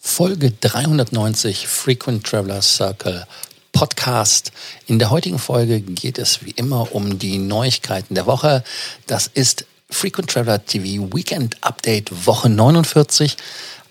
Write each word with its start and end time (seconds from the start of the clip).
Folge 0.00 0.52
390 0.52 1.66
Frequent 1.66 2.24
Traveler 2.24 2.62
Circle 2.62 3.26
Podcast. 3.72 4.52
In 4.86 4.98
der 4.98 5.10
heutigen 5.10 5.38
Folge 5.38 5.80
geht 5.80 6.18
es 6.18 6.44
wie 6.44 6.52
immer 6.52 6.94
um 6.94 7.18
die 7.18 7.38
Neuigkeiten 7.38 8.14
der 8.14 8.26
Woche. 8.26 8.62
Das 9.06 9.26
ist 9.26 9.66
Frequent 9.90 10.30
Traveler 10.30 10.64
TV 10.64 11.12
Weekend 11.14 11.56
Update 11.62 12.26
Woche 12.26 12.48
49. 12.48 13.36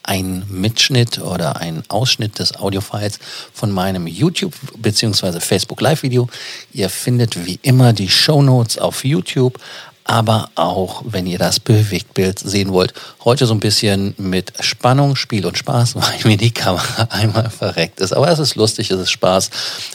Ein 0.04 0.46
Mitschnitt 0.50 1.20
oder 1.20 1.58
ein 1.58 1.84
Ausschnitt 1.90 2.40
des 2.40 2.56
Audiofiles 2.56 3.20
von 3.54 3.72
meinem 3.72 4.08
YouTube 4.08 4.54
bzw. 4.78 5.42
Facebook 5.42 5.82
Live 5.82 6.04
Video. 6.04 6.30
Ihr 6.72 6.90
findet 6.90 7.46
wie 7.46 7.60
immer 7.64 7.92
die 7.92 8.10
Show 8.10 8.42
Notes 8.42 8.78
auf 8.78 9.04
YouTube 9.04 9.60
aber 10.08 10.50
auch, 10.56 11.04
wenn 11.06 11.28
ihr 11.28 11.38
das 11.38 11.60
Bewegtbild 11.60 12.40
sehen 12.40 12.72
wollt. 12.72 12.94
Heute 13.26 13.46
so 13.46 13.54
ein 13.54 13.60
bisschen 13.60 14.16
mit 14.18 14.54
Spannung, 14.62 15.16
Spiel 15.16 15.46
und 15.46 15.58
Spaß, 15.58 15.96
weil 15.96 16.20
mir 16.24 16.38
die 16.38 16.52
Kamera 16.52 17.10
einmal 17.12 17.50
verreckt 17.50 18.00
ist. 18.00 18.14
Aber 18.14 18.30
es 18.30 18.40
ist 18.40 18.56
lustig, 18.56 18.90
es 18.90 19.00
ist 19.00 19.12
Spaß. 19.12 19.50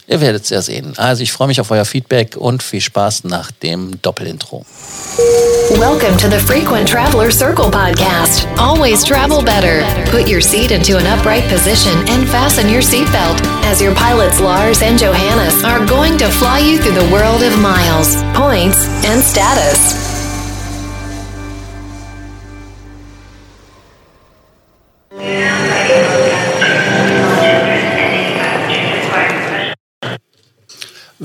Ihr 0.07 0.21
werdet 0.21 0.45
es 0.45 0.51
ja 0.51 0.61
sehen. 0.63 0.93
Also 0.99 1.23
ich 1.23 1.33
freue 1.33 1.49
mich 1.49 1.61
auf 1.61 1.71
euer 1.71 1.85
Feedback 1.85 2.37
und 2.37 2.63
viel 2.63 2.81
Spaß 2.81 3.25
nach 3.25 3.51
dem 3.51 4.01
Doppelintro. 4.03 4.65
Welcome 5.79 6.17
to 6.19 6.29
the 6.29 6.39
Frequent 6.39 6.89
Traveler 6.89 7.31
Circle 7.31 7.71
podcast. 7.71 8.47
Always 8.59 9.03
travel 9.03 9.43
better. 9.43 9.83
Put 10.11 10.29
your 10.29 10.43
seat 10.43 10.71
into 10.71 10.99
an 10.99 11.07
upright 11.07 11.49
position 11.49 11.97
and 12.09 12.29
fasten 12.29 12.69
your 12.69 12.83
seatbelt 12.83 13.41
as 13.65 13.81
your 13.81 13.95
pilots 13.95 14.41
Lars 14.41 14.83
and 14.83 14.99
Johannes 14.99 15.65
are 15.65 15.85
going 15.87 16.19
to 16.19 16.29
fly 16.29 16.59
you 16.59 16.79
through 16.79 16.95
the 16.95 17.11
world 17.13 17.43
of 17.43 17.59
miles, 17.59 18.17
points, 18.35 18.87
and 19.05 19.23
status. 19.23 20.02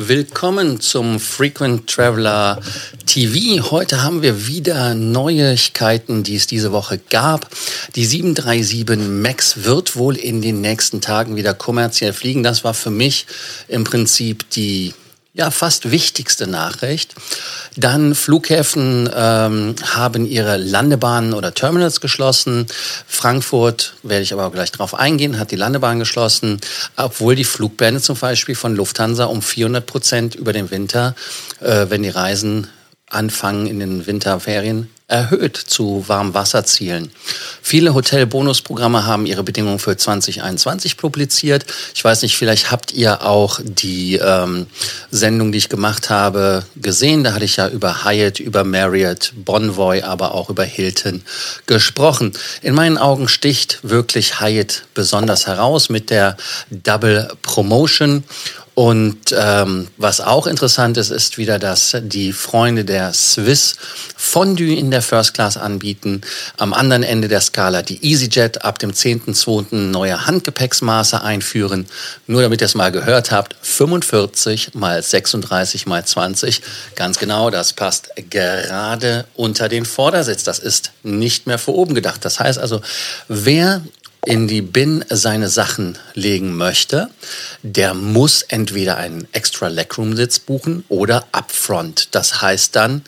Willkommen 0.08 0.80
zum 0.80 1.20
Frequent 1.20 1.90
Traveler 1.90 2.62
TV. 3.06 3.70
Heute 3.72 4.04
haben 4.04 4.22
wir 4.22 4.48
wieder 4.48 4.96
Neuigkeiten, 4.96 6.24
die 6.24 6.38
es 6.38 6.48
diese 6.48 6.72
Woche 6.72 6.98
gab. 7.10 7.50
Die 7.96 8.06
737 8.06 9.06
MAX 9.06 9.66
wird 9.66 9.98
wohl 9.98 10.16
in 10.16 10.42
den 10.42 10.62
nächsten 10.62 11.02
Tagen 11.02 11.36
wieder 11.36 11.54
kommerziell 11.54 12.14
fliegen. 12.14 12.42
Das 12.42 12.64
war 12.64 12.74
für 12.74 12.90
mich 12.90 13.26
im 13.68 13.84
Prinzip 13.84 14.50
die 14.52 14.94
ja, 15.38 15.52
fast 15.52 15.92
wichtigste 15.92 16.48
Nachricht. 16.48 17.14
Dann 17.76 18.16
Flughäfen 18.16 19.08
ähm, 19.16 19.76
haben 19.94 20.26
ihre 20.26 20.58
Landebahnen 20.58 21.36
oder 21.36 21.54
Terminals 21.54 22.02
geschlossen. 22.02 22.66
Frankfurt, 23.06 23.94
werde 24.02 24.24
ich 24.24 24.34
aber 24.34 24.50
gleich 24.50 24.72
drauf 24.72 24.96
eingehen, 24.96 25.38
hat 25.38 25.52
die 25.52 25.56
Landebahn 25.56 26.00
geschlossen, 26.00 26.60
obwohl 26.96 27.36
die 27.36 27.44
Flugbände 27.44 28.02
zum 28.02 28.18
Beispiel 28.18 28.56
von 28.56 28.76
Lufthansa 28.76 29.26
um 29.26 29.44
400 29.44 29.86
Prozent 29.86 30.36
über 30.36 30.54
den 30.54 30.72
Winter, 30.72 31.16
äh, 31.62 31.86
wenn 31.90 32.02
die 32.02 32.10
Reisen 32.10 32.68
anfangen 33.10 33.68
in 33.68 33.80
den 33.80 34.06
Winterferien, 34.06 34.90
erhöht 35.08 35.56
zu 35.56 36.04
Warmwasserzielen. 36.08 37.12
Viele 37.62 37.94
Hotelbonusprogramme 37.94 39.06
haben 39.06 39.26
ihre 39.26 39.44
Bedingungen 39.44 39.80
für 39.80 39.96
2021 39.96 40.98
publiziert. 40.98 41.66
Ich 41.96 42.04
weiß 42.04 42.24
nicht, 42.24 42.36
vielleicht 42.36 42.72
habt 42.72 42.92
ihr 42.92 43.26
auch 43.26 43.62
die 43.64 44.16
ähm, 44.16 44.68
Sendung, 45.10 45.54
die 45.54 45.60
ich 45.60 45.70
gemacht 45.70 46.10
habe, 46.10 46.66
gesehen. 46.76 47.24
Da 47.24 47.34
hatte 47.34 47.46
ich 47.46 47.56
ja 47.56 47.70
über 47.70 48.04
Hyatt, 48.04 48.40
über 48.42 48.66
Marriott, 48.66 49.32
Bonvoy, 49.36 50.02
aber 50.02 50.34
auch 50.34 50.50
über 50.50 50.66
Hilton 50.66 51.24
gesprochen. 51.68 52.34
In 52.62 52.76
meinen 52.76 52.98
Augen 52.98 53.30
sticht 53.30 53.80
wirklich 53.84 54.42
Hyatt 54.42 54.84
besonders 54.94 55.48
heraus 55.48 55.88
mit 55.88 56.10
der 56.10 56.36
Double 56.70 57.30
Promotion. 57.44 58.26
Und 58.78 59.34
ähm, 59.36 59.88
was 59.98 60.22
auch 60.22 60.46
interessant 60.46 60.98
ist, 60.98 61.10
ist 61.10 61.40
wieder, 61.40 61.58
dass 61.58 61.98
die 62.00 62.32
Freunde 62.32 62.86
der 62.86 63.12
Swiss 63.12 63.76
Fondue 64.16 64.78
in 64.78 64.92
der 64.92 65.02
First 65.02 65.34
Class 65.34 65.58
anbieten. 65.58 66.22
Am 66.58 66.76
anderen 66.76 67.02
Ende 67.02 67.28
der 67.28 67.42
Skala 67.42 67.82
die 67.82 67.98
EasyJet 68.08 68.64
ab 68.64 68.78
dem 68.78 68.92
10.2. 68.92 69.74
neue 69.74 70.28
Handgepäcksmaße 70.28 71.24
einführen. 71.24 71.88
Nur 72.28 72.44
damit 72.44 72.62
ihr 72.62 72.66
es 72.66 72.76
mal 72.76 72.92
gehört 72.92 73.32
habt, 73.32 73.56
45 73.64 74.76
mal 74.76 75.02
36 75.02 75.88
mal 75.88 76.06
20. 76.06 76.62
Ganz 76.94 77.18
genau, 77.18 77.50
das 77.50 77.74
passt 77.74 78.12
gerade 78.30 79.26
unter 79.34 79.70
den 79.70 79.86
Vordersitz. 79.86 80.44
Das 80.44 80.60
ist 80.60 80.92
nicht 81.02 81.48
mehr 81.48 81.58
für 81.58 81.74
oben 81.74 81.96
gedacht. 81.96 82.24
Das 82.24 82.40
heißt 82.40 82.60
also, 82.60 82.82
wer 83.28 83.82
in 84.26 84.48
die 84.48 84.62
Bin 84.62 85.06
seine 85.10 85.50
Sachen 85.50 85.98
legen 86.14 86.56
möchte, 86.56 87.10
der 87.64 87.94
muss 87.94 88.42
entweder 88.42 88.98
einen 88.98 89.28
extra 89.32 89.68
Legroom-Sitz 89.68 90.40
buchen 90.40 90.84
oder 90.90 91.28
upfront. 91.32 92.10
Das 92.12 92.42
heißt 92.42 92.76
dann, 92.76 93.04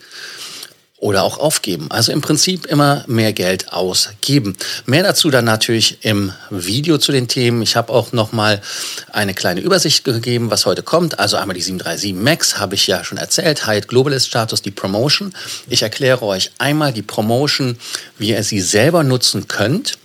oder 1.00 1.24
auch 1.24 1.38
aufgeben. 1.38 1.88
Also 1.90 2.12
im 2.12 2.22
Prinzip 2.22 2.66
immer 2.66 3.04
mehr 3.08 3.34
Geld 3.34 3.72
ausgeben. 3.72 4.56
Mehr 4.86 5.04
dazu 5.04 5.30
dann 5.30 5.46
natürlich 5.46 6.00
im 6.02 6.34
Video 6.50 6.98
zu 6.98 7.12
den 7.12 7.28
Themen. 7.28 7.62
Ich 7.62 7.76
habe 7.76 7.94
auch 7.94 8.12
noch 8.12 8.32
mal 8.32 8.62
eine 9.12 9.34
kleine 9.34 9.62
Übersicht 9.62 10.04
gegeben, 10.04 10.52
was 10.52 10.66
heute 10.66 10.84
kommt. 10.84 11.20
Also 11.20 11.38
einmal 11.38 11.56
die 11.56 11.62
737 11.62 12.14
Max 12.14 12.60
habe 12.60 12.76
ich 12.76 12.86
ja 12.88 13.04
schon 13.04 13.18
erzählt. 13.18 13.66
Hyatt 13.66 13.88
Globalist 13.88 14.28
Status, 14.28 14.62
die 14.62 14.72
Promotion. 14.72 15.34
Ich 15.70 15.82
erkläre 15.82 16.24
euch 16.24 16.52
einmal 16.58 16.92
die 16.92 17.02
Promotion, 17.02 17.78
wie 18.18 18.32
ihr 18.32 18.44
sie 18.44 18.62
selber 18.62 19.04
nutzen 19.04 19.48
könnt 19.48 19.98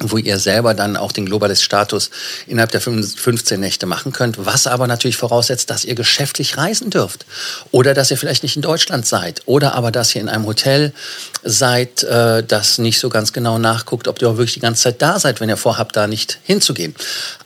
wo 0.00 0.18
ihr 0.18 0.40
selber 0.40 0.74
dann 0.74 0.96
auch 0.96 1.12
den 1.12 1.26
Globalist-Status 1.26 2.10
innerhalb 2.48 2.72
der 2.72 2.80
15 2.80 3.60
Nächte 3.60 3.86
machen 3.86 4.12
könnt, 4.12 4.44
was 4.44 4.66
aber 4.66 4.88
natürlich 4.88 5.16
voraussetzt, 5.16 5.70
dass 5.70 5.84
ihr 5.84 5.94
geschäftlich 5.94 6.56
reisen 6.56 6.90
dürft 6.90 7.26
oder 7.70 7.94
dass 7.94 8.10
ihr 8.10 8.18
vielleicht 8.18 8.42
nicht 8.42 8.56
in 8.56 8.62
Deutschland 8.62 9.06
seid 9.06 9.42
oder 9.46 9.74
aber 9.74 9.92
dass 9.92 10.14
ihr 10.14 10.20
in 10.20 10.28
einem 10.28 10.46
Hotel 10.46 10.92
seid, 11.44 12.02
äh, 12.02 12.42
das 12.42 12.78
nicht 12.78 12.98
so 12.98 13.08
ganz 13.08 13.32
genau 13.32 13.58
nachguckt, 13.58 14.08
ob 14.08 14.20
ihr 14.20 14.28
auch 14.28 14.36
wirklich 14.36 14.54
die 14.54 14.60
ganze 14.60 14.82
Zeit 14.82 15.00
da 15.00 15.20
seid, 15.20 15.40
wenn 15.40 15.48
ihr 15.48 15.56
vorhabt, 15.56 15.94
da 15.94 16.08
nicht 16.08 16.38
hinzugehen. 16.42 16.94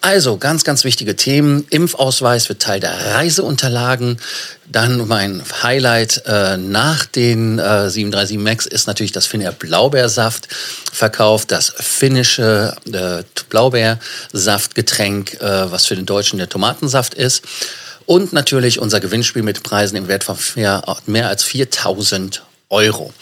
Also 0.01 0.39
ganz, 0.39 0.65
ganz 0.65 0.85
wichtige 0.85 1.17
Themen. 1.17 1.67
Impfausweis 1.69 2.49
wird 2.49 2.63
Teil 2.63 2.81
der 2.81 3.15
Reiseunterlagen. 3.15 4.19
Dann 4.71 5.09
mein 5.09 5.43
Highlight 5.63 6.23
äh, 6.27 6.59
nach 6.59 7.07
den 7.07 7.59
äh, 7.59 7.89
737 7.89 8.39
Max 8.39 8.67
ist 8.67 8.87
natürlich 8.87 9.13
das 9.13 9.27
Finnair 9.27 9.53
Blaubeersaft 9.53 10.49
verkauft, 10.93 11.53
das 11.53 11.73
finnische 12.39 12.75
äh, 12.93 13.25
Blaubeersaftgetränk, 13.49 15.35
äh, 15.41 15.71
was 15.71 15.87
für 15.87 15.97
den 15.97 16.07
Deutschen 16.07 16.39
der 16.39 16.49
Tomatensaft 16.49 17.15
ist. 17.15 17.45
Und 18.07 18.33
natürlich 18.33 18.79
unser 18.79 19.01
Gewinnspiel 19.01 19.43
mit 19.43 19.63
Preisen 19.63 19.97
im 19.97 20.09
Wert 20.09 20.25
von 20.25 20.39
mehr, 20.55 20.83
mehr 21.07 21.29
als 21.29 21.45
4000 21.45 22.43
Euro. 22.71 23.13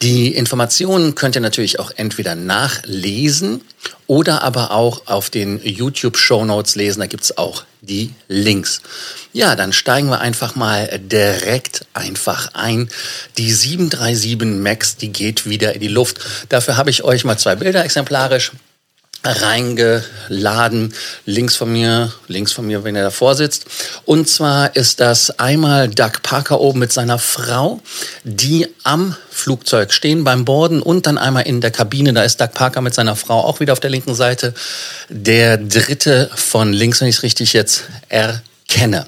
Die 0.00 0.34
Informationen 0.34 1.14
könnt 1.14 1.34
ihr 1.34 1.42
natürlich 1.42 1.78
auch 1.78 1.90
entweder 1.96 2.34
nachlesen 2.34 3.62
oder 4.06 4.42
aber 4.42 4.70
auch 4.70 5.06
auf 5.06 5.30
den 5.30 5.60
YouTube-Show 5.62 6.44
Notes 6.44 6.76
lesen. 6.76 7.00
Da 7.00 7.06
gibt's 7.06 7.36
auch 7.36 7.64
die 7.82 8.14
Links. 8.28 8.80
Ja, 9.32 9.54
dann 9.54 9.72
steigen 9.72 10.08
wir 10.08 10.20
einfach 10.20 10.54
mal 10.54 10.98
direkt 10.98 11.86
einfach 11.92 12.54
ein. 12.54 12.88
Die 13.36 13.52
737 13.52 14.60
Max, 14.60 14.96
die 14.96 15.12
geht 15.12 15.46
wieder 15.46 15.74
in 15.74 15.80
die 15.80 15.88
Luft. 15.88 16.18
Dafür 16.48 16.76
habe 16.76 16.90
ich 16.90 17.04
euch 17.04 17.24
mal 17.24 17.36
zwei 17.36 17.54
Bilder 17.54 17.84
exemplarisch 17.84 18.52
reingeladen. 19.32 20.94
Links 21.24 21.56
von 21.56 21.72
mir, 21.72 22.12
links 22.28 22.52
von 22.52 22.66
mir, 22.66 22.84
wenn 22.84 22.96
er 22.96 23.04
davor 23.04 23.34
sitzt. 23.34 23.66
Und 24.04 24.28
zwar 24.28 24.74
ist 24.76 25.00
das 25.00 25.38
einmal 25.38 25.88
Doug 25.88 26.22
Parker 26.22 26.60
oben 26.60 26.78
mit 26.78 26.92
seiner 26.92 27.18
Frau, 27.18 27.80
die 28.24 28.68
am 28.84 29.16
Flugzeug 29.30 29.92
stehen 29.92 30.24
beim 30.24 30.44
Borden 30.44 30.80
und 30.80 31.06
dann 31.06 31.18
einmal 31.18 31.44
in 31.44 31.60
der 31.60 31.70
Kabine. 31.70 32.12
Da 32.12 32.22
ist 32.22 32.40
Doug 32.40 32.52
Parker 32.54 32.80
mit 32.80 32.94
seiner 32.94 33.16
Frau 33.16 33.40
auch 33.40 33.60
wieder 33.60 33.72
auf 33.72 33.80
der 33.80 33.90
linken 33.90 34.14
Seite. 34.14 34.54
Der 35.08 35.58
dritte 35.58 36.30
von 36.34 36.72
links, 36.72 37.00
wenn 37.00 37.08
ich 37.08 37.16
es 37.16 37.22
richtig 37.22 37.52
jetzt 37.52 37.84
erkenne. 38.08 39.06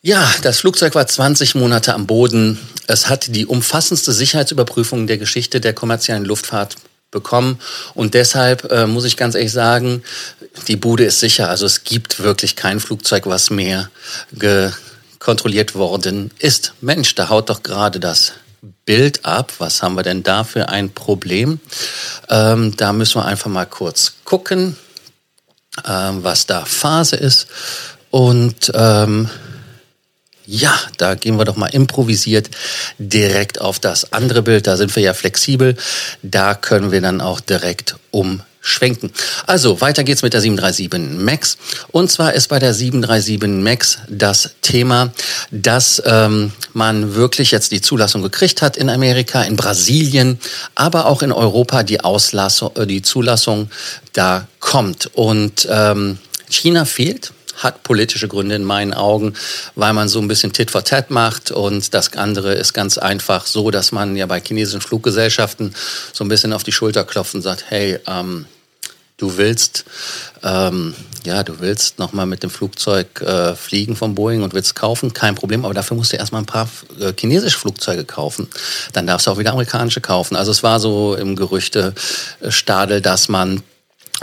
Ja, 0.00 0.28
das 0.42 0.58
Flugzeug 0.60 0.94
war 0.94 1.06
20 1.06 1.54
Monate 1.54 1.94
am 1.94 2.06
Boden. 2.06 2.58
Es 2.88 3.08
hat 3.08 3.36
die 3.36 3.46
umfassendste 3.46 4.12
Sicherheitsüberprüfung 4.12 5.06
der 5.06 5.18
Geschichte 5.18 5.60
der 5.60 5.74
kommerziellen 5.74 6.24
Luftfahrt 6.24 6.76
bekommen. 7.12 7.60
Und 7.94 8.14
deshalb 8.14 8.72
äh, 8.72 8.88
muss 8.88 9.04
ich 9.04 9.16
ganz 9.16 9.36
ehrlich 9.36 9.52
sagen, 9.52 10.02
die 10.66 10.76
Bude 10.76 11.04
ist 11.04 11.20
sicher. 11.20 11.48
Also 11.48 11.66
es 11.66 11.84
gibt 11.84 12.20
wirklich 12.20 12.56
kein 12.56 12.80
Flugzeug, 12.80 13.26
was 13.26 13.50
mehr 13.50 13.88
kontrolliert 15.20 15.76
worden 15.76 16.32
ist. 16.40 16.74
Mensch, 16.80 17.14
da 17.14 17.28
haut 17.28 17.48
doch 17.48 17.62
gerade 17.62 18.00
das 18.00 18.32
Bild 18.84 19.24
ab. 19.24 19.52
Was 19.58 19.82
haben 19.82 19.94
wir 19.94 20.02
denn 20.02 20.22
da 20.22 20.44
für 20.44 20.68
ein 20.68 20.90
Problem? 20.90 21.60
Ähm, 22.28 22.76
da 22.76 22.92
müssen 22.92 23.20
wir 23.20 23.24
einfach 23.24 23.50
mal 23.50 23.66
kurz 23.66 24.14
gucken, 24.24 24.76
ähm, 25.86 26.24
was 26.24 26.46
da 26.46 26.64
Phase 26.64 27.16
ist. 27.16 27.46
Und 28.10 28.72
ähm, 28.74 29.30
ja, 30.46 30.78
da 30.98 31.14
gehen 31.14 31.36
wir 31.36 31.44
doch 31.44 31.56
mal 31.56 31.68
improvisiert 31.68 32.50
direkt 32.98 33.60
auf 33.60 33.78
das 33.78 34.12
andere 34.12 34.42
Bild. 34.42 34.66
Da 34.66 34.76
sind 34.76 34.94
wir 34.96 35.02
ja 35.02 35.14
flexibel. 35.14 35.76
Da 36.22 36.54
können 36.54 36.92
wir 36.92 37.00
dann 37.00 37.20
auch 37.20 37.40
direkt 37.40 37.96
umschalten 38.10 38.52
schwenken. 38.62 39.12
Also, 39.46 39.80
weiter 39.80 40.04
geht's 40.04 40.22
mit 40.22 40.32
der 40.32 40.40
737 40.40 41.18
MAX. 41.18 41.58
Und 41.90 42.10
zwar 42.10 42.32
ist 42.32 42.48
bei 42.48 42.58
der 42.58 42.72
737 42.72 43.62
MAX 43.62 43.98
das 44.08 44.54
Thema, 44.62 45.12
dass 45.50 46.00
ähm, 46.06 46.52
man 46.72 47.14
wirklich 47.14 47.50
jetzt 47.50 47.72
die 47.72 47.80
Zulassung 47.80 48.22
gekriegt 48.22 48.62
hat 48.62 48.76
in 48.76 48.88
Amerika, 48.88 49.42
in 49.42 49.56
Brasilien, 49.56 50.38
aber 50.76 51.06
auch 51.06 51.22
in 51.22 51.32
Europa 51.32 51.82
die, 51.82 52.00
Auslassung, 52.00 52.70
äh, 52.76 52.86
die 52.86 53.02
Zulassung 53.02 53.68
da 54.12 54.46
kommt. 54.60 55.10
Und 55.12 55.66
ähm, 55.68 56.18
China 56.48 56.84
fehlt 56.84 57.32
hat 57.62 57.82
politische 57.82 58.28
Gründe 58.28 58.54
in 58.54 58.64
meinen 58.64 58.94
Augen, 58.94 59.34
weil 59.74 59.92
man 59.92 60.08
so 60.08 60.20
ein 60.20 60.28
bisschen 60.28 60.52
Tit 60.52 60.70
for 60.70 60.84
Tat 60.84 61.10
macht 61.10 61.50
und 61.50 61.94
das 61.94 62.12
andere 62.14 62.54
ist 62.54 62.72
ganz 62.72 62.98
einfach 62.98 63.46
so, 63.46 63.70
dass 63.70 63.92
man 63.92 64.16
ja 64.16 64.26
bei 64.26 64.40
chinesischen 64.40 64.80
Fluggesellschaften 64.80 65.74
so 66.12 66.24
ein 66.24 66.28
bisschen 66.28 66.52
auf 66.52 66.62
die 66.62 66.72
Schulter 66.72 67.04
klopft 67.04 67.34
und 67.34 67.42
sagt, 67.42 67.64
hey, 67.68 67.98
ähm, 68.06 68.46
du 69.22 69.36
willst, 69.36 69.84
ähm, 70.42 70.94
ja, 71.24 71.44
du 71.44 71.60
willst 71.60 71.98
nochmal 71.98 72.26
mit 72.26 72.42
dem 72.42 72.50
Flugzeug 72.50 73.20
äh, 73.20 73.54
fliegen 73.54 73.94
von 73.94 74.14
Boeing 74.14 74.42
und 74.42 74.52
willst 74.52 74.74
kaufen, 74.74 75.12
kein 75.14 75.36
Problem, 75.36 75.64
aber 75.64 75.74
dafür 75.74 75.96
musst 75.96 76.12
du 76.12 76.16
erstmal 76.16 76.42
ein 76.42 76.46
paar 76.46 76.68
äh, 76.98 77.12
chinesische 77.18 77.58
Flugzeuge 77.58 78.04
kaufen. 78.04 78.48
Dann 78.92 79.06
darfst 79.06 79.26
du 79.26 79.30
auch 79.30 79.38
wieder 79.38 79.52
amerikanische 79.52 80.00
kaufen. 80.00 80.34
Also 80.34 80.50
es 80.50 80.62
war 80.64 80.80
so 80.80 81.14
im 81.14 81.36
Gerüchte-Stadel, 81.36 83.00
dass 83.00 83.28
man 83.28 83.62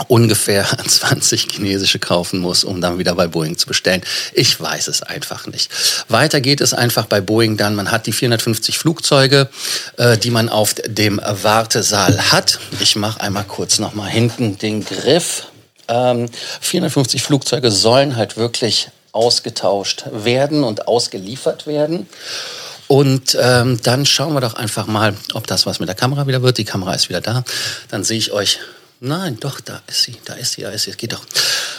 ungefähr 0.08 0.66
20 0.86 1.48
chinesische 1.52 1.98
kaufen 1.98 2.40
muss, 2.40 2.64
um 2.64 2.80
dann 2.80 2.98
wieder 2.98 3.14
bei 3.14 3.26
Boeing 3.26 3.56
zu 3.56 3.66
bestellen. 3.66 4.02
Ich 4.32 4.60
weiß 4.60 4.88
es 4.88 5.02
einfach 5.02 5.46
nicht. 5.46 5.70
Weiter 6.08 6.40
geht 6.40 6.60
es 6.60 6.74
einfach 6.74 7.06
bei 7.06 7.20
Boeing 7.20 7.56
dann. 7.56 7.74
Man 7.74 7.90
hat 7.90 8.06
die 8.06 8.12
450 8.12 8.78
Flugzeuge, 8.78 9.48
äh, 9.96 10.16
die 10.18 10.30
man 10.30 10.48
auf 10.48 10.74
dem 10.86 11.20
Wartesaal 11.24 12.32
hat. 12.32 12.58
Ich 12.80 12.96
mache 12.96 13.20
einmal 13.20 13.44
kurz 13.44 13.78
noch 13.78 13.94
mal 13.94 14.08
hinten 14.08 14.58
den 14.58 14.84
Griff. 14.84 15.46
Ähm, 15.88 16.28
450 16.60 17.22
Flugzeuge 17.22 17.70
sollen 17.70 18.16
halt 18.16 18.36
wirklich 18.36 18.88
ausgetauscht 19.12 20.04
werden 20.12 20.62
und 20.62 20.86
ausgeliefert 20.86 21.66
werden. 21.66 22.06
Und 22.86 23.36
ähm, 23.40 23.78
dann 23.82 24.04
schauen 24.04 24.34
wir 24.34 24.40
doch 24.40 24.54
einfach 24.54 24.86
mal, 24.86 25.14
ob 25.34 25.46
das 25.46 25.66
was 25.66 25.78
mit 25.78 25.88
der 25.88 25.94
Kamera 25.94 26.26
wieder 26.26 26.42
wird. 26.42 26.58
Die 26.58 26.64
Kamera 26.64 26.92
ist 26.94 27.08
wieder 27.08 27.20
da. 27.20 27.44
Dann 27.88 28.02
sehe 28.02 28.18
ich 28.18 28.32
euch 28.32 28.58
Nein, 29.02 29.38
doch, 29.40 29.60
da 29.60 29.80
ist 29.86 30.02
sie, 30.02 30.16
da 30.26 30.34
ist 30.34 30.52
sie, 30.52 30.62
da 30.62 30.68
ist 30.68 30.82
sie, 30.82 30.90
es 30.90 30.98
geht 30.98 31.14
doch. 31.14 31.24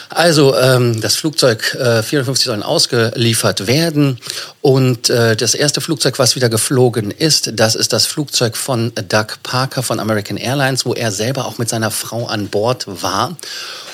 Also 0.08 0.56
ähm, 0.56 1.00
das 1.00 1.14
Flugzeug 1.14 1.72
äh, 1.74 2.02
54 2.02 2.46
sollen 2.46 2.64
ausgeliefert 2.64 3.68
werden 3.68 4.18
und 4.60 5.08
äh, 5.08 5.36
das 5.36 5.54
erste 5.54 5.80
Flugzeug, 5.80 6.18
was 6.18 6.34
wieder 6.34 6.48
geflogen 6.48 7.12
ist, 7.12 7.52
das 7.54 7.76
ist 7.76 7.92
das 7.92 8.06
Flugzeug 8.06 8.56
von 8.56 8.92
Doug 9.08 9.38
Parker 9.44 9.84
von 9.84 10.00
American 10.00 10.36
Airlines, 10.36 10.84
wo 10.84 10.94
er 10.94 11.12
selber 11.12 11.46
auch 11.46 11.58
mit 11.58 11.68
seiner 11.68 11.92
Frau 11.92 12.26
an 12.26 12.48
Bord 12.48 12.86
war. 12.88 13.36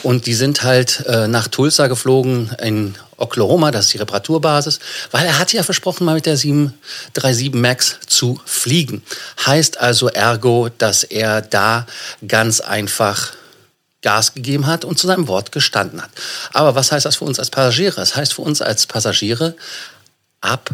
Und 0.03 0.25
die 0.25 0.35
sind 0.35 0.63
halt 0.63 1.05
äh, 1.07 1.29
nach 1.29 1.49
Tulsa 1.49 1.89
geflogen 1.89 2.51
in 2.63 2.95
Oklahoma, 3.19 3.71
das 3.71 3.87
ist 3.87 3.95
die 3.95 3.99
Reparaturbasis, 3.99 4.79
weil 5.11 5.27
er 5.27 5.39
hat 5.39 5.53
ja 5.53 5.63
versprochen, 5.63 6.05
mal 6.05 6.15
mit 6.15 6.27
der 6.27 6.37
737 6.37 7.53
MAX 7.55 7.99
zu 8.07 8.41
fliegen. 8.47 9.03
Heißt 9.45 9.81
also 9.81 10.09
ergo, 10.09 10.71
dass 10.79 11.03
er 11.03 11.43
da 11.43 11.87
ganz 12.27 12.61
einfach 12.61 13.33
Gas 14.03 14.35
gegeben 14.35 14.67
hat 14.67 14.85
und 14.85 14.99
zu 14.99 15.09
seinem 15.09 15.27
Wort 15.27 15.51
gestanden 15.51 16.01
hat. 16.01 16.11
Aber 16.53 16.77
was 16.77 16.93
heißt 16.93 17.05
das 17.05 17.17
für 17.17 17.25
uns 17.25 17.39
als 17.39 17.51
Passagiere? 17.51 17.97
Das 17.97 18.15
heißt 18.15 18.35
für 18.35 18.43
uns 18.43 18.63
als 18.63 18.87
Passagiere, 18.87 19.57
ab, 20.41 20.71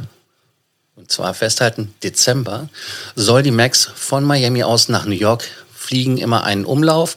und 0.97 1.11
zwar 1.11 1.33
festhalten, 1.33 1.95
Dezember, 2.03 2.69
soll 3.17 3.43
die 3.43 3.51
MAX 3.51 3.89
von 3.95 4.25
Miami 4.25 4.63
aus 4.63 4.89
nach 4.89 5.07
New 5.07 5.13
York 5.13 5.45
fliegen, 5.75 6.19
immer 6.19 6.45
einen 6.45 6.67
Umlauf. 6.67 7.17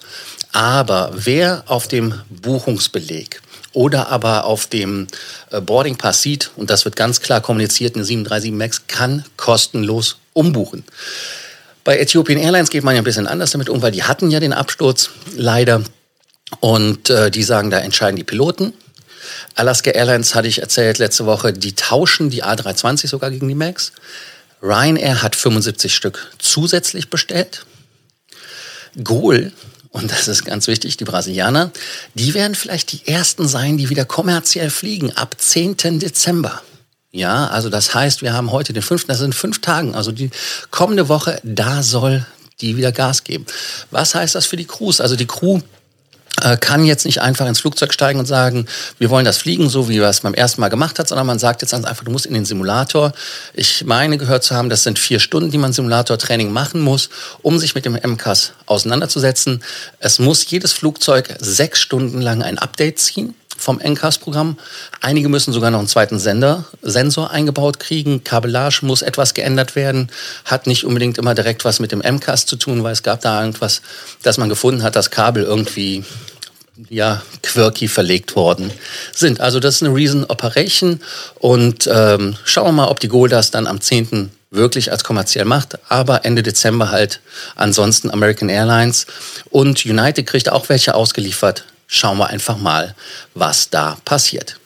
Aber 0.53 1.11
wer 1.13 1.63
auf 1.67 1.87
dem 1.87 2.21
Buchungsbeleg 2.29 3.41
oder 3.77 4.09
aber 4.09 4.45
auf 4.45 4.65
dem 4.65 5.05
äh, 5.51 5.61
Boarding 5.61 5.97
Pass 5.97 6.23
sieht, 6.23 6.49
und 6.55 6.71
das 6.71 6.83
wird 6.83 6.95
ganz 6.95 7.21
klar 7.21 7.41
kommuniziert, 7.41 7.93
eine 7.93 8.03
737 8.03 8.51
MAX 8.51 8.87
kann 8.87 9.23
kostenlos 9.37 10.17
umbuchen. 10.33 10.83
Bei 11.83 11.99
Ethiopian 11.99 12.39
Airlines 12.39 12.71
geht 12.71 12.83
man 12.83 12.95
ja 12.95 13.01
ein 13.01 13.03
bisschen 13.03 13.27
anders 13.27 13.51
damit 13.51 13.69
um, 13.69 13.83
weil 13.83 13.91
die 13.91 14.01
hatten 14.01 14.31
ja 14.31 14.39
den 14.39 14.51
Absturz 14.51 15.11
leider 15.35 15.83
und 16.59 17.11
äh, 17.11 17.29
die 17.29 17.43
sagen, 17.43 17.69
da 17.69 17.77
entscheiden 17.77 18.15
die 18.15 18.23
Piloten. 18.23 18.73
Alaska 19.53 19.91
Airlines 19.91 20.33
hatte 20.33 20.47
ich 20.47 20.59
erzählt 20.59 20.97
letzte 20.97 21.27
Woche, 21.27 21.53
die 21.53 21.75
tauschen 21.75 22.31
die 22.31 22.43
A320 22.43 23.07
sogar 23.07 23.29
gegen 23.29 23.47
die 23.47 23.53
MAX. 23.53 23.91
Ryanair 24.63 25.21
hat 25.21 25.35
75 25.35 25.93
Stück 25.93 26.31
zusätzlich 26.39 27.11
bestellt. 27.11 27.67
Goal 29.03 29.51
und 29.97 30.11
das 30.11 30.27
ist 30.27 30.45
ganz 30.45 30.67
wichtig, 30.67 30.97
die 30.97 31.05
Brasilianer, 31.05 31.71
die 32.13 32.33
werden 32.33 32.55
vielleicht 32.55 32.91
die 32.91 33.07
ersten 33.07 33.47
sein, 33.47 33.77
die 33.77 33.89
wieder 33.89 34.05
kommerziell 34.05 34.69
fliegen 34.69 35.11
ab 35.13 35.35
10. 35.37 35.99
Dezember. 35.99 36.61
Ja, 37.11 37.47
also 37.47 37.69
das 37.69 37.95
heißt, 37.95 38.21
wir 38.21 38.33
haben 38.33 38.51
heute 38.51 38.73
den 38.73 38.83
5., 38.83 39.05
das 39.05 39.17
sind 39.17 39.33
fünf 39.33 39.59
Tagen, 39.59 39.95
also 39.95 40.11
die 40.11 40.29
kommende 40.69 41.09
Woche, 41.09 41.39
da 41.43 41.81
soll 41.81 42.25
die 42.61 42.77
wieder 42.77 42.91
Gas 42.91 43.23
geben. 43.23 43.45
Was 43.91 44.13
heißt 44.13 44.35
das 44.35 44.45
für 44.45 44.57
die 44.57 44.65
Crews? 44.65 45.01
Also 45.01 45.15
die 45.15 45.25
Crew 45.25 45.61
kann 46.59 46.85
jetzt 46.85 47.05
nicht 47.05 47.21
einfach 47.21 47.47
ins 47.47 47.59
Flugzeug 47.59 47.93
steigen 47.93 48.19
und 48.19 48.25
sagen, 48.25 48.67
wir 48.99 49.09
wollen 49.09 49.25
das 49.25 49.37
fliegen, 49.37 49.69
so 49.69 49.89
wie 49.89 49.97
er 49.97 50.09
es 50.09 50.21
beim 50.21 50.33
ersten 50.33 50.61
Mal 50.61 50.69
gemacht 50.69 50.99
hat, 50.99 51.07
sondern 51.07 51.27
man 51.27 51.39
sagt 51.39 51.61
jetzt 51.61 51.73
einfach, 51.73 52.03
du 52.03 52.11
musst 52.11 52.25
in 52.25 52.33
den 52.33 52.45
Simulator. 52.45 53.13
Ich 53.53 53.85
meine 53.85 54.17
gehört 54.17 54.43
zu 54.43 54.55
haben, 54.55 54.69
das 54.69 54.83
sind 54.83 54.99
vier 54.99 55.19
Stunden, 55.19 55.51
die 55.51 55.57
man 55.57 55.73
Simulator-Training 55.73 56.51
machen 56.51 56.81
muss, 56.81 57.09
um 57.41 57.57
sich 57.57 57.75
mit 57.75 57.85
dem 57.85 57.93
MCAS 57.93 58.53
auseinanderzusetzen. 58.65 59.63
Es 59.99 60.19
muss 60.19 60.49
jedes 60.49 60.73
Flugzeug 60.73 61.35
sechs 61.39 61.79
Stunden 61.79 62.21
lang 62.21 62.43
ein 62.43 62.59
Update 62.59 62.99
ziehen 62.99 63.33
vom 63.57 63.79
NCAS-Programm. 63.79 64.57
Einige 65.01 65.29
müssen 65.29 65.53
sogar 65.53 65.71
noch 65.71 65.79
einen 65.79 65.87
zweiten 65.87 66.19
Sender, 66.19 66.65
Sensor 66.81 67.31
eingebaut 67.31 67.79
kriegen. 67.79 68.23
Kabellage 68.23 68.79
muss 68.83 69.01
etwas 69.01 69.33
geändert 69.33 69.75
werden. 69.75 70.09
Hat 70.45 70.67
nicht 70.67 70.85
unbedingt 70.85 71.17
immer 71.17 71.35
direkt 71.35 71.65
was 71.65 71.79
mit 71.79 71.91
dem 71.91 71.99
MCAS 71.99 72.45
zu 72.45 72.55
tun, 72.55 72.83
weil 72.83 72.93
es 72.93 73.03
gab 73.03 73.21
da 73.21 73.41
irgendwas, 73.41 73.81
dass 74.23 74.37
man 74.37 74.49
gefunden 74.49 74.83
hat, 74.83 74.95
dass 74.95 75.11
Kabel 75.11 75.43
irgendwie 75.43 76.05
ja, 76.89 77.21
quirky 77.43 77.87
verlegt 77.87 78.35
worden 78.35 78.71
sind. 79.13 79.41
Also 79.41 79.59
das 79.59 79.75
ist 79.75 79.83
eine 79.83 79.95
Reason 79.95 80.25
Operation 80.25 81.01
und 81.39 81.89
ähm, 81.91 82.35
schauen 82.45 82.67
wir 82.67 82.71
mal, 82.71 82.87
ob 82.87 82.99
die 82.99 83.07
Gold 83.07 83.31
das 83.31 83.51
dann 83.51 83.67
am 83.67 83.81
10. 83.81 84.31
wirklich 84.51 84.91
als 84.91 85.03
kommerziell 85.03 85.45
macht, 85.45 85.79
aber 85.89 86.23
Ende 86.25 86.43
Dezember 86.43 86.91
halt 86.91 87.19
ansonsten 87.55 88.11
American 88.11 88.49
Airlines 88.49 89.07
und 89.49 89.85
United 89.85 90.25
kriegt 90.27 90.51
auch 90.51 90.69
welche 90.69 90.93
ausgeliefert 90.93 91.65
schauen 91.87 92.17
wir 92.17 92.27
einfach 92.27 92.57
mal, 92.57 92.93
was 93.33 93.69
da 93.69 93.97
passiert. 94.05 94.59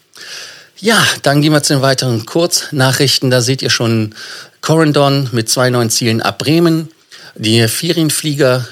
Ja, 0.78 1.06
dann 1.22 1.42
gehen 1.42 1.54
wir 1.54 1.62
zu 1.62 1.74
den 1.74 1.84
weiteren 1.84 2.26
Kurznachrichten. 2.26 3.30
Da 3.30 3.42
seht 3.42 3.62
ihr 3.62 3.70
schon 3.70 4.16
Corendon 4.62 5.30
mit 5.32 5.48
zwei 5.48 5.70
neuen 5.70 5.92
Zielen 5.92 6.22
ab 6.22 6.40
Bremen. 6.40 6.90
Die 7.36 7.68
Ferienflieger 7.68 8.68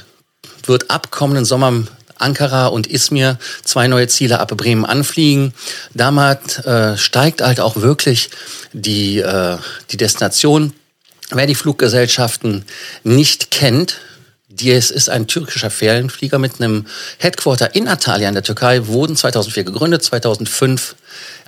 wird 0.65 0.89
ab 0.89 1.11
kommenden 1.11 1.45
Sommer 1.45 1.83
Ankara 2.17 2.67
und 2.67 2.87
Izmir 2.87 3.37
zwei 3.63 3.87
neue 3.87 4.07
Ziele 4.07 4.39
ab 4.39 4.55
Bremen 4.57 4.85
anfliegen. 4.85 5.53
Damit 5.93 6.65
äh, 6.65 6.97
steigt 6.97 7.41
halt 7.41 7.59
auch 7.59 7.77
wirklich 7.77 8.29
die, 8.73 9.19
äh, 9.19 9.57
die 9.91 9.97
Destination. 9.97 10.73
Wer 11.31 11.47
die 11.47 11.55
Fluggesellschaften 11.55 12.65
nicht 13.03 13.51
kennt, 13.51 13.97
Dies 14.59 14.91
ist 14.91 15.09
ein 15.09 15.27
türkischer 15.27 15.69
Ferienflieger 15.69 16.39
mit 16.39 16.59
einem 16.59 16.85
Headquarter 17.17 17.75
in 17.75 17.87
Antalya 17.87 18.27
in 18.27 18.35
der 18.35 18.43
Türkei, 18.43 18.87
wurden 18.87 19.15
2004 19.15 19.63
gegründet, 19.63 20.03
2005 20.03 20.95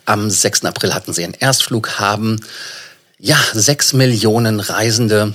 am 0.06 0.30
6. 0.30 0.66
April 0.66 0.94
hatten 0.94 1.14
sie 1.14 1.24
einen 1.24 1.34
Erstflug, 1.34 2.00
haben 2.00 2.40
ja 3.20 3.38
sechs 3.54 3.94
Millionen 3.94 4.60
Reisende 4.60 5.34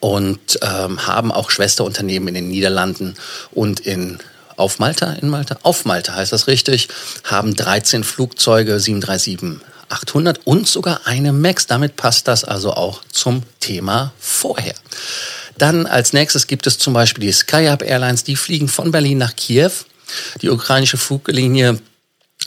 und 0.00 0.58
ähm, 0.62 1.06
haben 1.06 1.30
auch 1.30 1.50
Schwesterunternehmen 1.50 2.28
in 2.28 2.34
den 2.34 2.48
Niederlanden 2.48 3.14
und 3.52 3.80
in 3.80 4.18
auf 4.56 4.78
Malta, 4.78 5.12
in 5.12 5.28
Malta, 5.28 5.58
auf 5.62 5.84
Malta 5.84 6.14
heißt 6.14 6.32
das 6.32 6.46
richtig, 6.46 6.88
haben 7.24 7.54
13 7.54 8.04
Flugzeuge, 8.04 8.80
737 8.80 9.60
800 9.88 10.46
und 10.46 10.66
sogar 10.66 11.02
eine 11.04 11.32
Max. 11.32 11.66
Damit 11.66 11.96
passt 11.96 12.26
das 12.28 12.44
also 12.44 12.72
auch 12.72 13.02
zum 13.10 13.42
Thema 13.60 14.12
vorher. 14.18 14.74
Dann 15.58 15.86
als 15.86 16.12
nächstes 16.12 16.46
gibt 16.46 16.66
es 16.66 16.78
zum 16.78 16.92
Beispiel 16.92 17.24
die 17.24 17.32
SkyUp 17.32 17.82
Airlines, 17.82 18.24
die 18.24 18.36
fliegen 18.36 18.68
von 18.68 18.90
Berlin 18.90 19.18
nach 19.18 19.34
Kiew. 19.36 19.70
Die 20.42 20.50
ukrainische 20.50 20.98
Fluglinie 20.98 21.78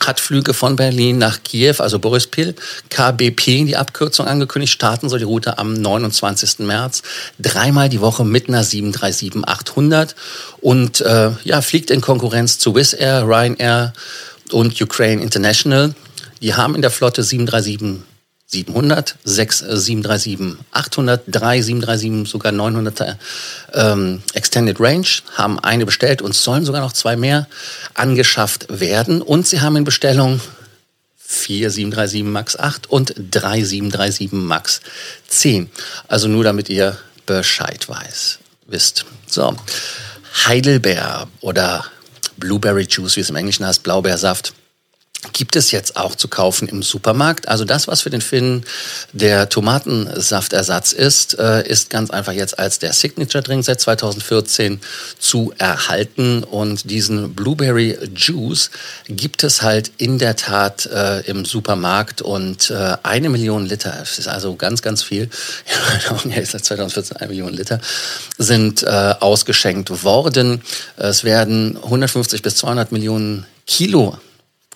hat 0.06 0.20
Flüge 0.20 0.54
von 0.54 0.76
Berlin 0.76 1.18
nach 1.18 1.42
Kiew, 1.42 1.74
also 1.78 1.98
Borispil, 1.98 2.54
KBP, 2.88 3.66
die 3.66 3.76
Abkürzung 3.76 4.26
angekündigt. 4.26 4.72
Starten 4.72 5.08
soll 5.08 5.18
die 5.18 5.24
Route 5.24 5.58
am 5.58 5.74
29. 5.74 6.60
März. 6.60 7.02
Dreimal 7.38 7.88
die 7.88 8.00
Woche 8.00 8.24
mit 8.24 8.48
einer 8.48 8.64
737-800 8.64 10.14
und 10.60 11.00
äh, 11.02 11.32
ja, 11.44 11.60
fliegt 11.60 11.90
in 11.90 12.00
Konkurrenz 12.00 12.58
zu 12.58 12.74
Wizz 12.74 12.94
Air, 12.94 13.24
Ryanair 13.26 13.92
und 14.52 14.80
Ukraine 14.80 15.22
International. 15.22 15.94
Die 16.40 16.54
haben 16.54 16.74
in 16.74 16.82
der 16.82 16.90
Flotte 16.90 17.22
737 17.22 18.09
700, 18.52 19.16
6 19.22 19.58
737 19.60 20.58
800, 20.72 21.22
3 21.28 21.62
737 21.62 22.28
sogar 22.28 22.50
900 22.50 23.16
ähm, 23.74 24.22
Extended 24.34 24.80
Range, 24.80 25.06
haben 25.34 25.60
eine 25.60 25.86
bestellt 25.86 26.20
und 26.20 26.34
sollen 26.34 26.64
sogar 26.64 26.80
noch 26.80 26.92
zwei 26.92 27.14
mehr 27.14 27.46
angeschafft 27.94 28.66
werden. 28.68 29.22
Und 29.22 29.46
sie 29.46 29.60
haben 29.60 29.76
in 29.76 29.84
Bestellung 29.84 30.40
4 31.18 31.70
737 31.70 32.24
MAX 32.24 32.58
8 32.58 32.90
und 32.90 33.14
3 33.16 33.62
737 33.62 34.32
MAX 34.32 34.80
10. 35.28 35.70
Also 36.08 36.26
nur 36.26 36.42
damit 36.42 36.68
ihr 36.68 36.98
Bescheid 37.26 37.88
weiß, 37.88 38.40
wisst. 38.66 39.06
So, 39.28 39.54
Heidelbeer 40.46 41.28
oder 41.40 41.84
Blueberry 42.36 42.88
Juice, 42.90 43.14
wie 43.14 43.20
es 43.20 43.30
im 43.30 43.36
Englischen 43.36 43.64
heißt, 43.64 43.84
Blaubeersaft 43.84 44.54
gibt 45.32 45.54
es 45.54 45.70
jetzt 45.70 45.96
auch 45.96 46.14
zu 46.14 46.28
kaufen 46.28 46.68
im 46.68 46.82
Supermarkt. 46.82 47.48
Also 47.48 47.64
das, 47.64 47.88
was 47.88 48.00
für 48.00 48.10
den 48.10 48.20
Finn 48.20 48.64
der 49.12 49.48
Tomatensaftersatz 49.48 50.92
ist, 50.92 51.38
äh, 51.38 51.66
ist 51.66 51.90
ganz 51.90 52.10
einfach 52.10 52.32
jetzt 52.32 52.58
als 52.58 52.78
der 52.78 52.92
Signature 52.92 53.42
Drink 53.42 53.64
seit 53.64 53.80
2014 53.80 54.80
zu 55.18 55.52
erhalten. 55.58 56.42
Und 56.42 56.90
diesen 56.90 57.34
Blueberry 57.34 57.98
Juice 58.14 58.70
gibt 59.08 59.44
es 59.44 59.62
halt 59.62 59.92
in 59.98 60.18
der 60.18 60.36
Tat 60.36 60.86
äh, 60.86 61.20
im 61.20 61.44
Supermarkt 61.44 62.22
und 62.22 62.70
äh, 62.70 62.96
eine 63.02 63.28
Million 63.28 63.66
Liter, 63.66 63.94
das 63.98 64.18
ist 64.18 64.28
also 64.28 64.56
ganz, 64.56 64.80
ganz 64.80 65.02
viel, 65.02 65.28
ja, 66.30 66.44
seit 66.44 66.64
2014 66.64 67.18
eine 67.18 67.28
Million 67.28 67.52
Liter, 67.52 67.80
sind 68.38 68.82
äh, 68.82 68.86
ausgeschenkt 69.20 70.02
worden. 70.02 70.62
Es 70.96 71.24
werden 71.24 71.76
150 71.76 72.40
bis 72.40 72.56
200 72.56 72.90
Millionen 72.90 73.46
Kilo 73.66 74.18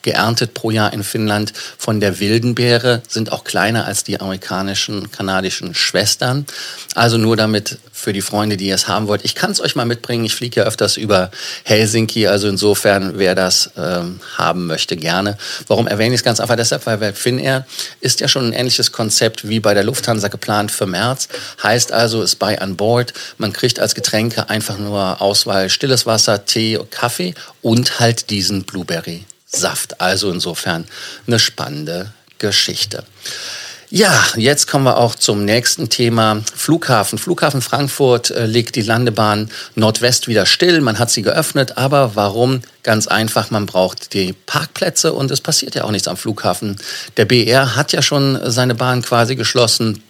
geerntet 0.04 0.54
pro 0.54 0.70
Jahr 0.70 0.92
in 0.92 1.02
Finnland 1.02 1.52
von 1.76 1.98
der 1.98 2.20
wilden 2.20 2.54
Beere, 2.54 3.02
sind 3.08 3.32
auch 3.32 3.42
kleiner 3.42 3.86
als 3.86 4.04
die 4.04 4.20
amerikanischen, 4.20 5.10
kanadischen 5.10 5.74
Schwestern. 5.74 6.46
Also 6.94 7.18
nur 7.18 7.36
damit 7.36 7.78
für 7.90 8.12
die 8.12 8.20
Freunde, 8.20 8.56
die 8.56 8.70
es 8.70 8.86
haben 8.86 9.08
wollt. 9.08 9.24
Ich 9.24 9.34
kann 9.34 9.50
es 9.50 9.60
euch 9.60 9.74
mal 9.76 9.86
mitbringen. 9.86 10.24
Ich 10.24 10.34
fliege 10.34 10.60
ja 10.60 10.66
öfters 10.66 10.96
über 10.96 11.30
Helsinki, 11.64 12.26
also 12.26 12.48
insofern, 12.48 13.18
wer 13.18 13.34
das 13.34 13.70
ähm, 13.76 14.20
haben 14.36 14.66
möchte, 14.66 14.96
gerne. 14.96 15.38
Warum 15.66 15.86
erwähne 15.86 16.14
ich 16.14 16.20
es 16.20 16.24
ganz 16.24 16.38
einfach 16.38 16.56
deshalb? 16.56 16.84
Weil 16.86 16.98
bei 16.98 17.12
Finnair 17.12 17.66
ist 18.00 18.20
ja 18.20 18.28
schon 18.28 18.46
ein 18.46 18.52
ähnliches 18.52 18.92
Konzept 18.92 19.48
wie 19.48 19.58
bei 19.58 19.74
der 19.74 19.84
Lufthansa 19.84 20.28
geplant 20.28 20.70
für 20.70 20.86
März. 20.86 21.28
Heißt 21.62 21.92
also, 21.92 22.22
es 22.22 22.36
bei 22.36 22.60
an 22.60 22.76
Bord. 22.76 23.14
Man 23.38 23.52
kriegt 23.54 23.80
als 23.80 23.94
Getränke 23.94 24.50
einfach 24.50 24.78
nur 24.78 25.22
Auswahl 25.22 25.70
stilles 25.70 26.04
Wasser, 26.04 26.44
Tee, 26.44 26.78
Kaffee 26.90 27.34
und 27.62 28.00
halt 28.00 28.28
diesen 28.28 28.64
Blueberry 28.64 29.24
Saft. 29.54 30.00
Also 30.00 30.30
insofern 30.30 30.86
eine 31.26 31.38
spannende 31.38 32.12
Geschichte. 32.38 33.04
Ja, 33.96 34.24
jetzt 34.34 34.66
kommen 34.66 34.86
wir 34.86 34.96
auch 34.96 35.14
zum 35.14 35.44
nächsten 35.44 35.88
Thema. 35.88 36.42
Flughafen. 36.52 37.16
Flughafen 37.16 37.62
Frankfurt 37.62 38.30
äh, 38.30 38.46
legt 38.46 38.74
die 38.74 38.82
Landebahn 38.82 39.50
Nordwest 39.76 40.26
wieder 40.26 40.46
still. 40.46 40.80
Man 40.80 40.98
hat 40.98 41.10
sie 41.10 41.22
geöffnet. 41.22 41.78
Aber 41.78 42.16
warum? 42.16 42.62
Ganz 42.82 43.06
einfach, 43.06 43.52
man 43.52 43.66
braucht 43.66 44.12
die 44.12 44.32
Parkplätze 44.32 45.12
und 45.12 45.30
es 45.30 45.40
passiert 45.40 45.76
ja 45.76 45.84
auch 45.84 45.92
nichts 45.92 46.08
am 46.08 46.16
Flughafen. 46.16 46.76
Der 47.16 47.24
BR 47.24 47.76
hat 47.76 47.92
ja 47.92 48.02
schon 48.02 48.38
seine 48.50 48.74
Bahn 48.74 49.02
quasi 49.02 49.36
geschlossen. 49.36 50.02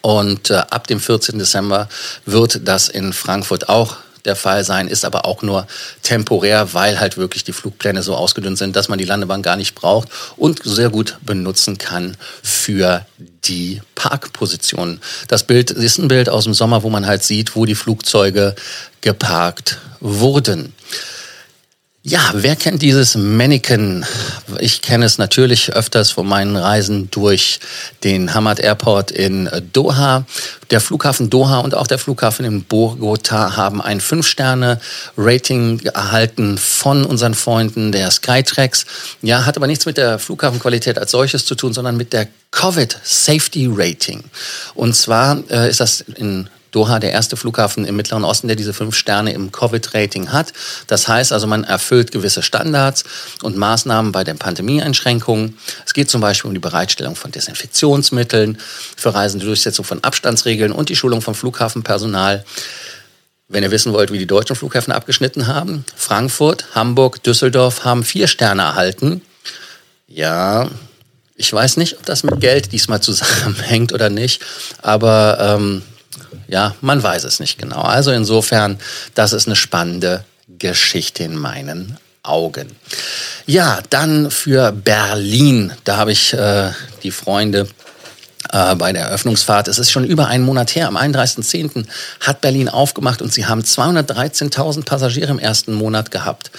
Und 0.00 0.50
äh, 0.50 0.54
ab 0.54 0.88
dem 0.88 0.98
14. 0.98 1.38
Dezember 1.38 1.88
wird 2.26 2.66
das 2.66 2.88
in 2.88 3.12
Frankfurt 3.12 3.68
auch 3.68 3.98
der 4.24 4.36
Fall 4.36 4.64
sein, 4.64 4.88
ist 4.88 5.04
aber 5.04 5.24
auch 5.24 5.42
nur 5.42 5.66
temporär, 6.02 6.74
weil 6.74 7.00
halt 7.00 7.16
wirklich 7.16 7.44
die 7.44 7.52
Flugpläne 7.52 8.02
so 8.02 8.14
ausgedünnt 8.14 8.58
sind, 8.58 8.76
dass 8.76 8.88
man 8.88 8.98
die 8.98 9.04
Landebahn 9.04 9.42
gar 9.42 9.56
nicht 9.56 9.74
braucht 9.74 10.08
und 10.36 10.60
sehr 10.64 10.90
gut 10.90 11.18
benutzen 11.22 11.78
kann 11.78 12.16
für 12.42 13.04
die 13.44 13.82
Parkpositionen. 13.94 15.00
Das 15.28 15.44
Bild 15.44 15.70
ist 15.70 15.98
ein 15.98 16.08
Bild 16.08 16.28
aus 16.28 16.44
dem 16.44 16.54
Sommer, 16.54 16.82
wo 16.82 16.90
man 16.90 17.06
halt 17.06 17.24
sieht, 17.24 17.56
wo 17.56 17.64
die 17.64 17.74
Flugzeuge 17.74 18.54
geparkt 19.00 19.78
wurden. 20.00 20.72
Ja, 22.04 22.32
wer 22.34 22.56
kennt 22.56 22.82
dieses 22.82 23.14
Mannequin? 23.14 24.04
Ich 24.58 24.82
kenne 24.82 25.04
es 25.04 25.18
natürlich 25.18 25.72
öfters 25.72 26.10
von 26.10 26.26
meinen 26.26 26.56
Reisen 26.56 27.08
durch 27.12 27.60
den 28.02 28.34
Hamad 28.34 28.58
Airport 28.58 29.12
in 29.12 29.48
Doha. 29.72 30.24
Der 30.72 30.80
Flughafen 30.80 31.30
Doha 31.30 31.60
und 31.60 31.76
auch 31.76 31.86
der 31.86 31.98
Flughafen 31.98 32.44
in 32.44 32.64
Bogota 32.64 33.56
haben 33.56 33.80
ein 33.80 34.00
5-Sterne-Rating 34.00 35.78
erhalten 35.94 36.58
von 36.58 37.04
unseren 37.04 37.34
Freunden 37.34 37.92
der 37.92 38.10
Skytrax. 38.10 38.84
Ja, 39.22 39.46
hat 39.46 39.56
aber 39.56 39.68
nichts 39.68 39.86
mit 39.86 39.96
der 39.96 40.18
Flughafenqualität 40.18 40.98
als 40.98 41.12
solches 41.12 41.46
zu 41.46 41.54
tun, 41.54 41.72
sondern 41.72 41.96
mit 41.96 42.12
der 42.12 42.26
Covid 42.50 42.98
Safety 43.04 43.68
Rating. 43.72 44.24
Und 44.74 44.96
zwar 44.96 45.38
äh, 45.50 45.70
ist 45.70 45.78
das 45.78 46.00
in 46.00 46.48
Doha 46.72 46.98
der 46.98 47.12
erste 47.12 47.36
Flughafen 47.36 47.84
im 47.84 47.96
Mittleren 47.96 48.24
Osten, 48.24 48.48
der 48.48 48.56
diese 48.56 48.72
fünf 48.72 48.96
Sterne 48.96 49.32
im 49.32 49.52
Covid-Rating 49.52 50.32
hat. 50.32 50.52
Das 50.86 51.06
heißt 51.06 51.32
also, 51.32 51.46
man 51.46 51.64
erfüllt 51.64 52.10
gewisse 52.10 52.42
Standards 52.42 53.04
und 53.42 53.56
Maßnahmen 53.56 54.10
bei 54.10 54.24
den 54.24 54.38
Pandemieeinschränkungen. 54.38 55.58
Es 55.86 55.92
geht 55.92 56.10
zum 56.10 56.22
Beispiel 56.22 56.48
um 56.48 56.54
die 56.54 56.60
Bereitstellung 56.60 57.14
von 57.14 57.30
Desinfektionsmitteln, 57.30 58.58
für 58.96 59.14
Reisende 59.14 59.46
Durchsetzung 59.46 59.84
von 59.84 60.02
Abstandsregeln 60.02 60.72
und 60.72 60.88
die 60.88 60.96
Schulung 60.96 61.20
von 61.20 61.34
Flughafenpersonal. 61.34 62.44
Wenn 63.48 63.62
ihr 63.62 63.70
wissen 63.70 63.92
wollt, 63.92 64.10
wie 64.10 64.18
die 64.18 64.26
deutschen 64.26 64.56
Flughäfen 64.56 64.94
abgeschnitten 64.94 65.46
haben, 65.46 65.84
Frankfurt, 65.94 66.74
Hamburg, 66.74 67.22
Düsseldorf 67.22 67.84
haben 67.84 68.02
vier 68.02 68.26
Sterne 68.26 68.62
erhalten. 68.62 69.20
Ja, 70.06 70.70
ich 71.36 71.52
weiß 71.52 71.76
nicht, 71.76 71.98
ob 71.98 72.06
das 72.06 72.22
mit 72.22 72.40
Geld 72.40 72.72
diesmal 72.72 73.00
zusammenhängt 73.02 73.92
oder 73.92 74.08
nicht, 74.08 74.42
aber 74.80 75.36
ähm, 75.38 75.82
ja, 76.52 76.74
man 76.82 77.02
weiß 77.02 77.24
es 77.24 77.40
nicht 77.40 77.58
genau. 77.58 77.80
Also 77.80 78.10
insofern, 78.10 78.78
das 79.14 79.32
ist 79.32 79.46
eine 79.46 79.56
spannende 79.56 80.22
Geschichte 80.58 81.24
in 81.24 81.34
meinen 81.34 81.96
Augen. 82.22 82.68
Ja, 83.46 83.80
dann 83.88 84.30
für 84.30 84.70
Berlin. 84.70 85.72
Da 85.84 85.96
habe 85.96 86.12
ich 86.12 86.34
äh, 86.34 86.72
die 87.02 87.10
Freunde 87.10 87.68
äh, 88.52 88.74
bei 88.74 88.92
der 88.92 89.06
Eröffnungsfahrt. 89.06 89.66
Es 89.66 89.78
ist 89.78 89.90
schon 89.90 90.04
über 90.04 90.26
einen 90.26 90.44
Monat 90.44 90.74
her. 90.74 90.88
Am 90.88 90.98
31.10. 90.98 91.86
hat 92.20 92.42
Berlin 92.42 92.68
aufgemacht 92.68 93.22
und 93.22 93.32
sie 93.32 93.46
haben 93.46 93.62
213.000 93.62 94.84
Passagiere 94.84 95.30
im 95.30 95.38
ersten 95.38 95.72
Monat 95.72 96.10
gehabt. 96.10 96.50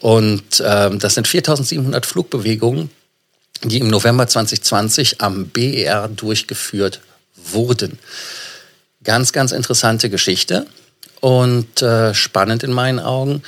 Und 0.00 0.60
äh, 0.60 0.94
das 0.94 1.14
sind 1.14 1.26
4.700 1.26 2.04
Flugbewegungen, 2.04 2.90
die 3.64 3.78
im 3.78 3.88
November 3.88 4.26
2020 4.26 5.22
am 5.22 5.46
BER 5.46 6.08
durchgeführt 6.08 7.00
wurden. 7.34 7.98
Ganz, 9.08 9.32
ganz 9.32 9.52
interessante 9.52 10.10
Geschichte 10.10 10.66
und 11.20 11.80
äh, 11.80 12.12
spannend 12.12 12.62
in 12.62 12.74
meinen 12.74 13.00
Augen, 13.00 13.42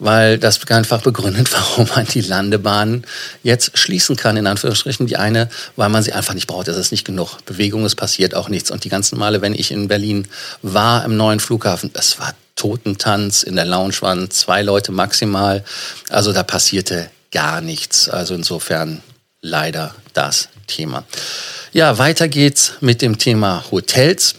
weil 0.00 0.36
das 0.36 0.60
einfach 0.68 1.00
begründet, 1.00 1.48
warum 1.52 1.86
man 1.94 2.06
die 2.06 2.22
Landebahn 2.22 3.04
jetzt 3.44 3.78
schließen 3.78 4.16
kann, 4.16 4.36
in 4.36 4.48
Anführungsstrichen. 4.48 5.06
Die 5.06 5.16
eine, 5.16 5.48
weil 5.76 5.90
man 5.90 6.02
sie 6.02 6.12
einfach 6.12 6.34
nicht 6.34 6.48
braucht, 6.48 6.66
es 6.66 6.76
ist 6.76 6.90
nicht 6.90 7.04
genug 7.04 7.38
Bewegung, 7.46 7.84
es 7.84 7.94
passiert 7.94 8.34
auch 8.34 8.48
nichts. 8.48 8.72
Und 8.72 8.82
die 8.82 8.88
ganzen 8.88 9.16
Male, 9.16 9.42
wenn 9.42 9.54
ich 9.54 9.70
in 9.70 9.86
Berlin 9.86 10.26
war, 10.62 11.04
im 11.04 11.16
neuen 11.16 11.38
Flughafen, 11.38 11.92
es 11.94 12.18
war 12.18 12.34
Totentanz, 12.56 13.44
in 13.44 13.54
der 13.54 13.64
Lounge 13.64 13.94
waren 14.00 14.28
zwei 14.32 14.62
Leute 14.62 14.90
maximal, 14.90 15.62
also 16.08 16.32
da 16.32 16.42
passierte 16.42 17.10
gar 17.30 17.60
nichts. 17.60 18.08
Also 18.08 18.34
insofern 18.34 19.02
leider 19.40 19.94
das 20.14 20.48
Thema. 20.66 21.04
Ja, 21.72 21.96
weiter 21.96 22.26
geht's 22.26 22.72
mit 22.80 23.02
dem 23.02 23.18
Thema 23.18 23.62
Hotels. 23.70 24.34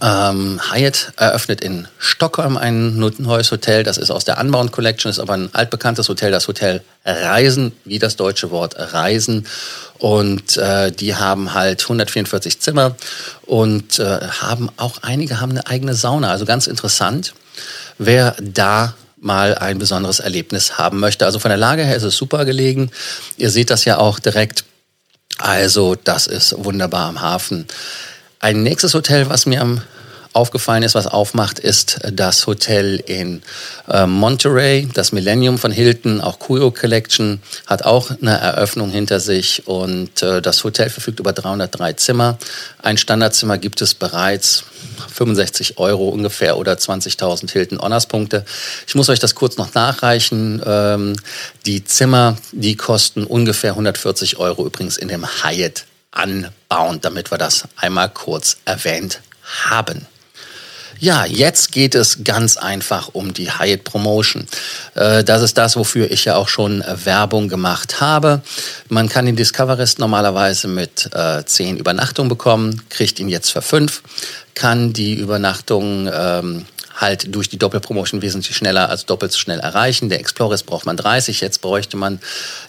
Ähm, 0.00 0.60
Hyatt 0.70 1.12
eröffnet 1.16 1.60
in 1.60 1.88
Stockholm 1.98 2.56
ein 2.56 2.98
neues 2.98 3.50
Hotel. 3.50 3.82
Das 3.82 3.98
ist 3.98 4.10
aus 4.10 4.24
der 4.24 4.38
Unbound 4.38 4.70
Collection, 4.70 5.10
ist 5.10 5.18
aber 5.18 5.34
ein 5.34 5.52
altbekanntes 5.54 6.08
Hotel, 6.08 6.30
das 6.30 6.46
Hotel 6.46 6.82
Reisen, 7.04 7.72
wie 7.84 7.98
das 7.98 8.16
deutsche 8.16 8.50
Wort 8.50 8.74
Reisen. 8.76 9.46
Und 9.98 10.56
äh, 10.56 10.92
die 10.92 11.16
haben 11.16 11.54
halt 11.54 11.82
144 11.82 12.60
Zimmer 12.60 12.94
und 13.42 13.98
äh, 13.98 14.20
haben 14.40 14.70
auch 14.76 14.98
einige 15.02 15.40
haben 15.40 15.50
eine 15.50 15.66
eigene 15.66 15.94
Sauna. 15.94 16.30
Also 16.30 16.44
ganz 16.44 16.68
interessant, 16.68 17.34
wer 17.98 18.36
da 18.40 18.94
mal 19.20 19.56
ein 19.56 19.78
besonderes 19.80 20.20
Erlebnis 20.20 20.78
haben 20.78 21.00
möchte. 21.00 21.26
Also 21.26 21.40
von 21.40 21.48
der 21.48 21.58
Lage 21.58 21.84
her 21.84 21.96
ist 21.96 22.04
es 22.04 22.16
super 22.16 22.44
gelegen. 22.44 22.92
Ihr 23.36 23.50
seht 23.50 23.70
das 23.70 23.84
ja 23.84 23.98
auch 23.98 24.20
direkt. 24.20 24.64
Also 25.38 25.96
das 25.96 26.28
ist 26.28 26.54
wunderbar 26.56 27.06
am 27.06 27.20
Hafen. 27.20 27.66
Ein 28.40 28.62
nächstes 28.62 28.94
Hotel, 28.94 29.28
was 29.28 29.46
mir 29.46 29.60
am 29.60 29.82
aufgefallen 30.32 30.84
ist, 30.84 30.94
was 30.94 31.08
aufmacht, 31.08 31.58
ist 31.58 31.98
das 32.12 32.46
Hotel 32.46 33.02
in 33.04 33.42
äh, 33.88 34.06
Monterey, 34.06 34.88
das 34.94 35.10
Millennium 35.10 35.58
von 35.58 35.72
Hilton, 35.72 36.20
auch 36.20 36.38
Kuyo 36.38 36.70
Collection, 36.70 37.40
hat 37.66 37.84
auch 37.84 38.10
eine 38.10 38.38
Eröffnung 38.38 38.90
hinter 38.90 39.18
sich 39.18 39.66
und 39.66 40.22
äh, 40.22 40.40
das 40.40 40.62
Hotel 40.62 40.90
verfügt 40.90 41.18
über 41.18 41.32
303 41.32 41.94
Zimmer. 41.94 42.38
Ein 42.80 42.98
Standardzimmer 42.98 43.58
gibt 43.58 43.82
es 43.82 43.94
bereits 43.94 44.62
65 45.12 45.78
Euro 45.78 46.08
ungefähr 46.10 46.56
oder 46.56 46.74
20.000 46.74 47.50
Hilton 47.50 47.80
Honors 47.80 48.06
Punkte. 48.06 48.44
Ich 48.86 48.94
muss 48.94 49.08
euch 49.08 49.18
das 49.18 49.34
kurz 49.34 49.56
noch 49.56 49.74
nachreichen. 49.74 50.62
Ähm, 50.64 51.16
die 51.66 51.84
Zimmer, 51.84 52.36
die 52.52 52.76
kosten 52.76 53.24
ungefähr 53.24 53.72
140 53.72 54.36
Euro 54.36 54.64
übrigens 54.64 54.96
in 54.96 55.08
dem 55.08 55.26
Hyatt 55.42 55.87
anbauen, 56.10 57.00
damit 57.00 57.30
wir 57.30 57.38
das 57.38 57.64
einmal 57.76 58.08
kurz 58.08 58.58
erwähnt 58.64 59.20
haben. 59.42 60.06
Ja, 61.00 61.24
jetzt 61.24 61.70
geht 61.70 61.94
es 61.94 62.24
ganz 62.24 62.56
einfach 62.56 63.10
um 63.12 63.32
die 63.32 63.52
Hyatt 63.52 63.84
Promotion. 63.84 64.48
Äh, 64.94 65.22
das 65.22 65.42
ist 65.42 65.56
das, 65.56 65.76
wofür 65.76 66.10
ich 66.10 66.24
ja 66.24 66.34
auch 66.34 66.48
schon 66.48 66.82
Werbung 67.04 67.48
gemacht 67.48 68.00
habe. 68.00 68.42
Man 68.88 69.08
kann 69.08 69.26
den 69.26 69.36
Discoverist 69.36 70.00
normalerweise 70.00 70.66
mit 70.66 71.08
äh, 71.14 71.44
10 71.44 71.76
Übernachtungen 71.76 72.28
bekommen, 72.28 72.82
kriegt 72.88 73.20
ihn 73.20 73.28
jetzt 73.28 73.52
für 73.52 73.62
5, 73.62 74.02
kann 74.54 74.92
die 74.92 75.14
Übernachtung 75.14 76.10
ähm, 76.12 76.66
halt 77.00 77.34
durch 77.34 77.48
die 77.48 77.58
Doppelpromotion 77.58 78.22
wesentlich 78.22 78.56
schneller 78.56 78.90
als 78.90 79.06
doppelt 79.06 79.32
so 79.32 79.38
schnell 79.38 79.60
erreichen. 79.60 80.08
Der 80.08 80.20
Explorers 80.20 80.64
braucht 80.64 80.84
man 80.84 80.96
30, 80.96 81.40
jetzt 81.40 81.60
bräuchte 81.60 81.96
man 81.96 82.20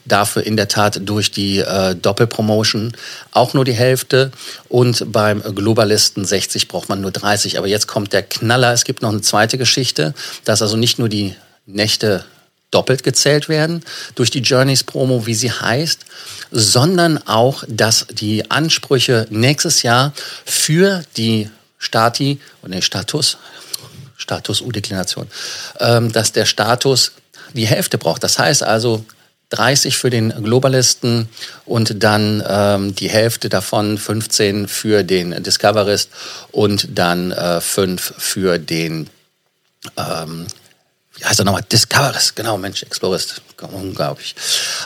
dafür 0.05 0.45
in 0.45 0.55
der 0.55 0.67
Tat 0.67 1.01
durch 1.03 1.31
die 1.31 1.59
äh, 1.59 1.95
Doppelpromotion 1.95 2.93
auch 3.31 3.53
nur 3.53 3.65
die 3.65 3.73
Hälfte 3.73 4.31
und 4.67 5.11
beim 5.11 5.41
Globalisten 5.41 6.25
60 6.25 6.67
braucht 6.67 6.89
man 6.89 7.01
nur 7.01 7.11
30. 7.11 7.57
Aber 7.57 7.67
jetzt 7.67 7.87
kommt 7.87 8.13
der 8.13 8.23
Knaller, 8.23 8.73
es 8.73 8.83
gibt 8.83 9.01
noch 9.01 9.09
eine 9.09 9.21
zweite 9.21 9.57
Geschichte, 9.57 10.13
dass 10.45 10.61
also 10.61 10.77
nicht 10.77 10.99
nur 10.99 11.09
die 11.09 11.35
Nächte 11.65 12.23
doppelt 12.71 13.03
gezählt 13.03 13.49
werden 13.49 13.83
durch 14.15 14.29
die 14.29 14.41
Journeys 14.41 14.83
Promo, 14.83 15.25
wie 15.25 15.33
sie 15.33 15.51
heißt, 15.51 16.05
sondern 16.51 17.17
auch, 17.27 17.63
dass 17.67 18.05
die 18.11 18.49
Ansprüche 18.51 19.25
nächstes 19.29 19.81
Jahr 19.81 20.13
für 20.45 21.03
die 21.17 21.49
Stati, 21.79 22.39
und 22.61 22.71
den 22.71 22.81
Status, 22.81 23.37
Status 24.19 24.61
U-Deklination, 24.61 25.27
ähm, 25.79 26.11
dass 26.11 26.31
der 26.31 26.45
Status 26.45 27.13
die 27.53 27.65
Hälfte 27.65 27.97
braucht. 27.97 28.23
Das 28.23 28.37
heißt 28.37 28.61
also 28.61 29.03
30 29.49 29.97
für 29.97 30.11
den 30.11 30.29
Globalisten 30.43 31.27
und 31.65 32.03
dann 32.03 32.43
ähm, 32.47 32.93
die 32.93 33.09
Hälfte 33.09 33.49
davon 33.49 33.97
15 33.97 34.67
für 34.67 35.03
den 35.03 35.41
Discoverist 35.41 36.11
und 36.51 36.87
dann 36.93 37.31
äh, 37.31 37.59
5 37.59 38.13
für 38.17 38.59
den 38.59 39.09
ähm, 39.97 40.45
wie 41.19 41.25
heißt 41.25 41.39
er 41.39 41.45
nochmal? 41.45 41.63
Discoverist, 41.69 42.35
genau, 42.35 42.57
Mensch, 42.57 42.83
Explorist, 42.83 43.41
unglaublich. 43.67 44.35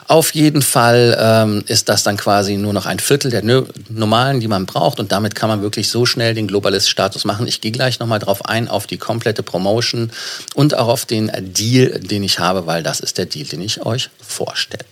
Auf 0.07 0.33
jeden 0.33 0.61
Fall 0.61 1.17
ähm, 1.19 1.63
ist 1.67 1.89
das 1.89 2.03
dann 2.03 2.17
quasi 2.17 2.57
nur 2.57 2.73
noch 2.73 2.85
ein 2.85 2.99
Viertel 2.99 3.31
der 3.31 3.43
normalen, 3.89 4.39
die 4.39 4.47
man 4.47 4.65
braucht 4.65 4.99
und 4.99 5.11
damit 5.11 5.35
kann 5.35 5.49
man 5.49 5.61
wirklich 5.61 5.89
so 5.89 6.05
schnell 6.05 6.33
den 6.33 6.47
Globalist-Status 6.47 7.25
machen. 7.25 7.47
Ich 7.47 7.61
gehe 7.61 7.71
gleich 7.71 7.99
nochmal 7.99 8.19
drauf 8.19 8.45
ein, 8.45 8.67
auf 8.67 8.87
die 8.87 8.97
komplette 8.97 9.43
Promotion 9.43 10.11
und 10.55 10.75
auch 10.75 10.87
auf 10.87 11.05
den 11.05 11.31
Deal, 11.39 11.99
den 11.99 12.23
ich 12.23 12.39
habe, 12.39 12.65
weil 12.65 12.83
das 12.83 12.99
ist 12.99 13.17
der 13.17 13.25
Deal, 13.25 13.45
den 13.45 13.61
ich 13.61 13.85
euch 13.85 14.09
vorstelle. 14.21 14.85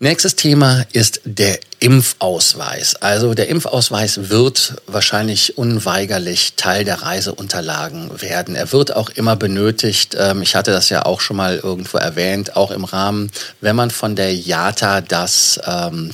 Nächstes 0.00 0.36
Thema 0.36 0.84
ist 0.92 1.20
der 1.24 1.58
Impfausweis. 1.80 2.96
Also 2.96 3.34
der 3.34 3.48
Impfausweis 3.48 4.30
wird 4.30 4.82
wahrscheinlich 4.86 5.58
unweigerlich 5.58 6.54
Teil 6.56 6.84
der 6.84 7.02
Reiseunterlagen 7.02 8.20
werden. 8.20 8.56
Er 8.56 8.72
wird 8.72 8.96
auch 8.96 9.10
immer 9.10 9.36
benötigt. 9.36 10.16
Ähm, 10.18 10.42
ich 10.42 10.56
hatte 10.56 10.72
das 10.72 10.88
ja 10.88 11.04
auch 11.04 11.20
schon 11.20 11.36
mal 11.36 11.58
irgendwo 11.58 11.98
erwähnt, 11.98 12.56
auch 12.56 12.70
im 12.72 12.84
Rahmen, 12.84 13.30
wenn 13.60 13.76
man 13.76 13.90
von 13.90 14.16
der 14.16 14.34
JATA 14.34 15.02
das 15.02 15.60
ähm, 15.66 16.12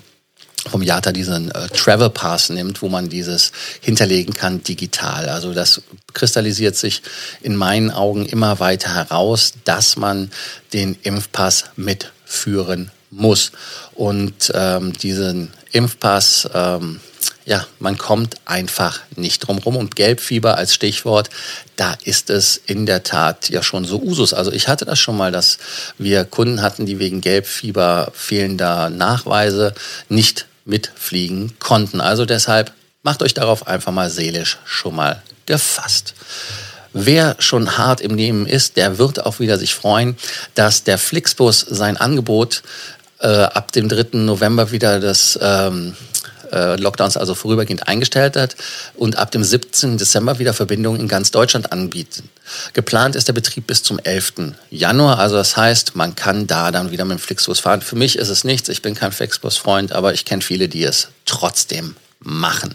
vom 0.68 0.82
JATA 0.82 1.12
diesen 1.12 1.50
äh, 1.50 1.68
Travel 1.68 2.10
Pass 2.10 2.48
nimmt, 2.48 2.80
wo 2.82 2.88
man 2.88 3.08
dieses 3.08 3.52
hinterlegen 3.80 4.34
kann 4.34 4.62
digital. 4.62 5.28
Also 5.28 5.52
das 5.52 5.82
kristallisiert 6.12 6.76
sich 6.76 7.02
in 7.42 7.56
meinen 7.56 7.90
Augen 7.90 8.26
immer 8.26 8.60
weiter 8.60 8.94
heraus, 8.94 9.52
dass 9.64 9.96
man 9.96 10.30
den 10.72 10.96
Impfpass 11.02 11.64
mitführen 11.76 12.90
muss. 13.16 13.52
Und 13.94 14.52
ähm, 14.54 14.92
diesen 14.92 15.52
Impfpass, 15.72 16.48
ähm, 16.54 17.00
ja, 17.46 17.66
man 17.78 17.98
kommt 17.98 18.36
einfach 18.44 19.00
nicht 19.16 19.40
drum 19.40 19.58
rum. 19.58 19.76
Und 19.76 19.96
Gelbfieber 19.96 20.56
als 20.56 20.74
Stichwort, 20.74 21.30
da 21.76 21.94
ist 22.04 22.30
es 22.30 22.56
in 22.56 22.86
der 22.86 23.02
Tat 23.02 23.50
ja 23.50 23.62
schon 23.62 23.84
so 23.84 24.00
Usus. 24.00 24.32
Also 24.32 24.52
ich 24.52 24.68
hatte 24.68 24.84
das 24.84 24.98
schon 24.98 25.16
mal, 25.16 25.32
dass 25.32 25.58
wir 25.98 26.24
Kunden 26.24 26.62
hatten, 26.62 26.86
die 26.86 26.98
wegen 26.98 27.20
Gelbfieber 27.20 28.12
fehlender 28.14 28.90
Nachweise 28.90 29.74
nicht 30.08 30.46
mitfliegen 30.64 31.52
konnten. 31.58 32.00
Also 32.00 32.24
deshalb 32.24 32.72
macht 33.02 33.22
euch 33.22 33.34
darauf 33.34 33.66
einfach 33.66 33.92
mal 33.92 34.10
seelisch 34.10 34.58
schon 34.64 34.96
mal 34.96 35.22
gefasst. 35.46 36.14
Wer 36.96 37.36
schon 37.40 37.76
hart 37.76 38.00
im 38.00 38.14
Nehmen 38.14 38.46
ist, 38.46 38.76
der 38.76 38.98
wird 38.98 39.26
auch 39.26 39.40
wieder 39.40 39.58
sich 39.58 39.74
freuen, 39.74 40.16
dass 40.54 40.84
der 40.84 40.96
Flixbus 40.96 41.60
sein 41.60 41.96
Angebot 41.96 42.62
äh, 43.24 43.26
ab 43.26 43.72
dem 43.72 43.88
3. 43.88 44.18
November 44.18 44.70
wieder 44.70 45.00
das 45.00 45.38
ähm, 45.40 45.96
äh, 46.52 46.76
Lockdowns 46.76 47.16
also 47.16 47.34
vorübergehend 47.34 47.88
eingestellt 47.88 48.36
hat 48.36 48.54
und 48.96 49.16
ab 49.16 49.30
dem 49.30 49.42
17. 49.42 49.96
Dezember 49.96 50.38
wieder 50.38 50.52
Verbindungen 50.52 51.00
in 51.00 51.08
ganz 51.08 51.30
Deutschland 51.30 51.72
anbieten. 51.72 52.28
Geplant 52.74 53.16
ist 53.16 53.26
der 53.26 53.32
Betrieb 53.32 53.66
bis 53.66 53.82
zum 53.82 53.98
11. 53.98 54.52
Januar, 54.70 55.18
also 55.18 55.36
das 55.36 55.56
heißt, 55.56 55.96
man 55.96 56.14
kann 56.14 56.46
da 56.46 56.70
dann 56.70 56.90
wieder 56.90 57.06
mit 57.06 57.18
dem 57.18 57.20
Flixbus 57.20 57.60
fahren. 57.60 57.80
Für 57.80 57.96
mich 57.96 58.16
ist 58.18 58.28
es 58.28 58.44
nichts, 58.44 58.68
ich 58.68 58.82
bin 58.82 58.94
kein 58.94 59.12
Flixbus-Freund, 59.12 59.92
aber 59.92 60.12
ich 60.12 60.26
kenne 60.26 60.42
viele, 60.42 60.68
die 60.68 60.84
es 60.84 61.08
trotzdem 61.24 61.96
machen. 62.20 62.74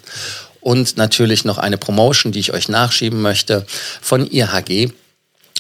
Und 0.62 0.98
natürlich 0.98 1.46
noch 1.46 1.58
eine 1.58 1.78
Promotion, 1.78 2.32
die 2.32 2.40
ich 2.40 2.54
euch 2.54 2.68
nachschieben 2.68 3.22
möchte 3.22 3.66
von 4.02 4.30
IHG. 4.30 4.92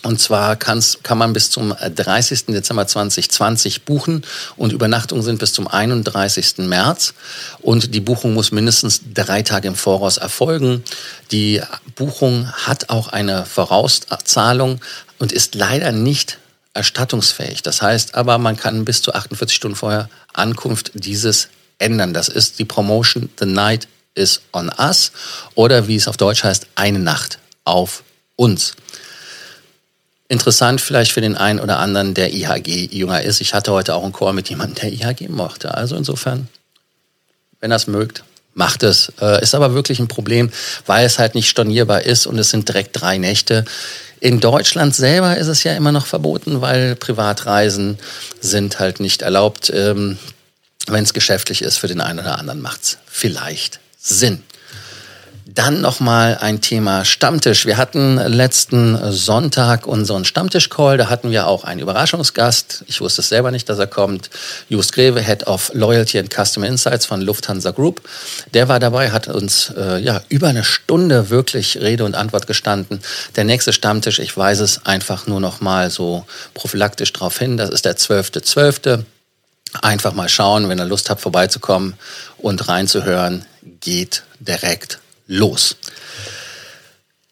Und 0.01 0.21
zwar 0.21 0.55
kann 0.55 0.81
man 1.15 1.33
bis 1.33 1.49
zum 1.49 1.73
30. 1.73 2.45
Dezember 2.47 2.87
2020 2.87 3.83
buchen 3.83 4.23
und 4.55 4.71
Übernachtungen 4.71 5.23
sind 5.23 5.39
bis 5.39 5.51
zum 5.51 5.67
31. 5.67 6.59
März. 6.59 7.13
Und 7.59 7.93
die 7.93 7.99
Buchung 7.99 8.33
muss 8.33 8.51
mindestens 8.51 9.01
drei 9.13 9.41
Tage 9.41 9.67
im 9.67 9.75
Voraus 9.75 10.17
erfolgen. 10.17 10.85
Die 11.31 11.61
Buchung 11.95 12.49
hat 12.49 12.89
auch 12.89 13.09
eine 13.09 13.45
Vorauszahlung 13.45 14.79
und 15.17 15.33
ist 15.33 15.55
leider 15.55 15.91
nicht 15.91 16.37
erstattungsfähig. 16.73 17.61
Das 17.61 17.81
heißt 17.81 18.15
aber, 18.15 18.37
man 18.37 18.55
kann 18.55 18.85
bis 18.85 19.01
zu 19.01 19.13
48 19.13 19.55
Stunden 19.55 19.75
vorher 19.75 20.09
Ankunft 20.33 20.91
dieses 20.93 21.49
ändern. 21.77 22.13
Das 22.13 22.29
ist 22.29 22.59
die 22.59 22.65
Promotion 22.65 23.29
The 23.37 23.45
Night 23.45 23.89
is 24.15 24.41
on 24.53 24.71
Us 24.79 25.11
oder 25.55 25.87
wie 25.87 25.97
es 25.97 26.07
auf 26.07 26.15
Deutsch 26.15 26.43
heißt, 26.43 26.67
eine 26.75 26.99
Nacht 26.99 27.39
auf 27.65 28.03
uns. 28.37 28.75
Interessant 30.31 30.79
vielleicht 30.79 31.11
für 31.11 31.21
den 31.21 31.35
einen 31.35 31.59
oder 31.59 31.79
anderen, 31.79 32.13
der 32.13 32.31
IHG 32.31 32.89
jünger 32.91 33.23
ist. 33.23 33.41
Ich 33.41 33.55
hatte 33.55 33.71
heute 33.71 33.95
auch 33.95 34.03
einen 34.03 34.13
Chor 34.13 34.31
mit 34.31 34.47
jemandem, 34.47 34.75
der 34.75 34.93
IHG 34.93 35.27
mochte. 35.27 35.73
Also 35.73 35.95
insofern, 35.95 36.47
wenn 37.59 37.71
das 37.71 37.87
mögt, 37.87 38.23
macht 38.53 38.83
es. 38.83 39.11
Äh, 39.19 39.41
ist 39.41 39.55
aber 39.55 39.73
wirklich 39.73 39.97
ein 39.99 40.07
Problem, 40.07 40.51
weil 40.85 41.03
es 41.03 41.17
halt 41.17 41.33
nicht 41.33 41.49
stornierbar 41.49 42.03
ist 42.03 42.27
und 42.27 42.37
es 42.37 42.51
sind 42.51 42.67
direkt 42.67 43.01
drei 43.01 43.17
Nächte. 43.17 43.65
In 44.19 44.39
Deutschland 44.39 44.95
selber 44.95 45.35
ist 45.35 45.47
es 45.47 45.63
ja 45.63 45.73
immer 45.73 45.91
noch 45.91 46.05
verboten, 46.05 46.61
weil 46.61 46.95
Privatreisen 46.95 47.97
sind 48.39 48.79
halt 48.79 48.99
nicht 48.99 49.23
erlaubt. 49.23 49.71
Ähm, 49.73 50.19
wenn 50.85 51.03
es 51.03 51.13
geschäftlich 51.13 51.63
ist, 51.63 51.77
für 51.77 51.87
den 51.87 52.01
einen 52.01 52.19
oder 52.19 52.37
anderen 52.37 52.61
macht 52.61 52.83
es 52.83 52.97
vielleicht 53.07 53.79
Sinn. 53.99 54.43
Dann 55.51 55.81
nochmal 55.81 56.37
ein 56.39 56.61
Thema 56.61 57.05
Stammtisch. 57.05 57.65
Wir 57.65 57.77
hatten 57.77 58.17
letzten 58.17 59.11
Sonntag 59.11 59.87
unseren 59.87 60.23
Stammtisch-Call. 60.23 60.97
Da 60.97 61.09
hatten 61.09 61.31
wir 61.31 61.47
auch 61.47 61.63
einen 61.63 61.79
Überraschungsgast. 61.79 62.83
Ich 62.85 63.01
wusste 63.01 63.21
es 63.21 63.29
selber 63.29 63.49
nicht, 63.49 63.67
dass 63.67 63.79
er 63.79 63.87
kommt. 63.87 64.29
Just 64.67 64.93
Greve, 64.93 65.19
Head 65.21 65.47
of 65.47 65.71
Loyalty 65.73 66.19
and 66.19 66.31
Customer 66.31 66.67
Insights 66.67 67.07
von 67.07 67.21
Lufthansa 67.21 67.71
Group. 67.71 68.07
Der 68.53 68.67
war 68.67 68.79
dabei, 68.79 69.09
hat 69.09 69.27
uns 69.27 69.73
äh, 69.75 69.97
ja 69.97 70.21
über 70.29 70.49
eine 70.49 70.63
Stunde 70.63 71.31
wirklich 71.31 71.77
Rede 71.77 72.05
und 72.05 72.13
Antwort 72.13 72.45
gestanden. 72.45 73.01
Der 73.35 73.43
nächste 73.43 73.73
Stammtisch, 73.73 74.19
ich 74.19 74.37
weiß 74.37 74.59
es 74.59 74.85
einfach 74.85 75.25
nur 75.25 75.39
noch 75.39 75.61
mal 75.61 75.89
so 75.89 76.27
prophylaktisch 76.53 77.11
darauf 77.11 77.39
hin. 77.39 77.57
Das 77.57 77.71
ist 77.71 77.85
der 77.85 77.97
12.12. 77.97 78.43
.12. 78.43 79.03
Einfach 79.81 80.13
mal 80.13 80.29
schauen, 80.29 80.69
wenn 80.69 80.79
ihr 80.79 80.85
Lust 80.85 81.09
habt, 81.09 81.21
vorbeizukommen 81.21 81.95
und 82.37 82.67
reinzuhören, 82.67 83.45
geht 83.79 84.21
direkt 84.39 84.99
los. 85.29 85.77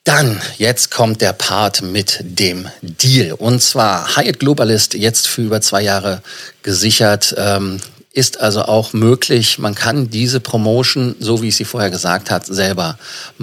Dann, 0.06 0.40
jetzt 0.58 0.90
kommt 0.90 1.20
der 1.20 1.34
Part 1.34 1.82
mit 1.82 2.20
dem 2.22 2.70
Deal. 2.82 3.34
Und 3.34 3.62
zwar 3.62 4.16
Hyatt 4.16 4.40
Globalist 4.40 4.94
jetzt 4.94 5.28
für 5.28 5.42
über 5.42 5.60
zwei 5.60 5.82
Jahre 5.82 6.22
gesichert. 6.64 7.36
Ähm, 7.38 7.82
ist 8.14 8.40
also 8.40 8.64
auch 8.64 8.94
möglich, 8.94 9.60
man 9.60 9.76
kann 9.76 10.10
diese 10.10 10.40
Promotion, 10.40 11.16
so 11.20 11.42
wie 11.42 11.50
ich 11.50 11.58
sie 11.58 11.66
vorher 11.66 11.92
gesagt 11.92 12.32
hat, 12.32 12.46
selber 12.46 12.98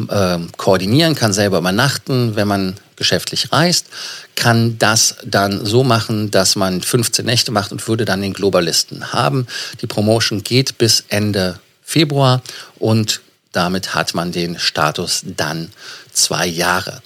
äh, 0.08 0.38
koordinieren, 0.56 1.14
kann 1.14 1.32
selber 1.32 1.58
übernachten, 1.58 2.34
wenn 2.34 2.48
man 2.48 2.74
geschäftlich 2.96 3.52
reist, 3.52 3.86
kann 4.34 4.78
das 4.78 5.16
dann 5.24 5.64
so 5.66 5.84
machen, 5.84 6.30
dass 6.30 6.56
man 6.56 6.80
15 6.80 7.24
Nächte 7.24 7.52
macht 7.52 7.72
und 7.72 7.86
würde 7.86 8.04
dann 8.04 8.22
den 8.22 8.32
Globalisten 8.32 9.12
haben. 9.12 9.46
Die 9.80 9.86
Promotion 9.86 10.42
geht 10.42 10.78
bis 10.78 11.04
Ende 11.08 11.60
Februar 11.82 12.42
und 12.78 13.20
damit 13.54 13.94
hat 13.94 14.14
man 14.14 14.32
den 14.32 14.58
Status 14.58 15.22
dann 15.24 15.70
zwei 16.12 16.46
Jahre. 16.46 17.00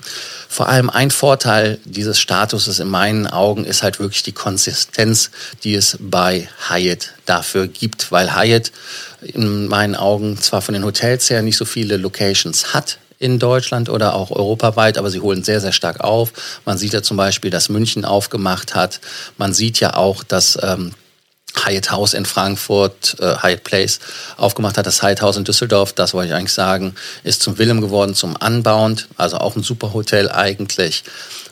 Vor 0.48 0.68
allem 0.68 0.90
ein 0.90 1.10
Vorteil 1.10 1.78
dieses 1.84 2.18
Statuses 2.18 2.78
in 2.80 2.88
meinen 2.88 3.26
Augen 3.26 3.64
ist 3.64 3.82
halt 3.82 4.00
wirklich 4.00 4.22
die 4.22 4.32
Konsistenz, 4.32 5.30
die 5.62 5.74
es 5.74 5.98
bei 6.00 6.48
Hyatt 6.68 7.12
dafür 7.26 7.68
gibt, 7.68 8.10
weil 8.10 8.34
Hyatt 8.34 8.72
in 9.20 9.68
meinen 9.68 9.94
Augen 9.94 10.40
zwar 10.40 10.62
von 10.62 10.74
den 10.74 10.84
Hotels 10.84 11.28
her 11.30 11.42
nicht 11.42 11.56
so 11.56 11.64
viele 11.64 11.96
Locations 11.96 12.72
hat 12.72 12.98
in 13.18 13.38
Deutschland 13.38 13.88
oder 13.88 14.14
auch 14.14 14.30
europaweit, 14.30 14.96
aber 14.96 15.10
sie 15.10 15.20
holen 15.20 15.42
sehr, 15.42 15.60
sehr 15.60 15.72
stark 15.72 16.00
auf. 16.00 16.32
Man 16.64 16.78
sieht 16.78 16.92
ja 16.92 17.02
zum 17.02 17.16
Beispiel, 17.16 17.50
dass 17.50 17.68
München 17.68 18.04
aufgemacht 18.04 18.74
hat. 18.74 19.00
Man 19.36 19.52
sieht 19.52 19.80
ja 19.80 19.94
auch, 19.94 20.22
dass 20.22 20.58
ähm, 20.62 20.92
Hyatt 21.56 21.90
House 21.90 22.14
in 22.14 22.24
Frankfurt, 22.24 23.16
äh, 23.20 23.36
Hyatt 23.42 23.64
Place 23.64 24.00
aufgemacht 24.36 24.78
hat. 24.78 24.86
Das 24.86 25.02
Hyatt 25.02 25.22
House 25.22 25.36
in 25.36 25.44
Düsseldorf, 25.44 25.92
das 25.92 26.14
wollte 26.14 26.28
ich 26.28 26.34
eigentlich 26.34 26.52
sagen, 26.52 26.94
ist 27.24 27.42
zum 27.42 27.58
Willem 27.58 27.80
geworden, 27.80 28.14
zum 28.14 28.36
Anbauend. 28.40 29.08
Also 29.16 29.38
auch 29.38 29.56
ein 29.56 29.62
super 29.62 29.92
Hotel 29.92 30.30
eigentlich. 30.30 31.04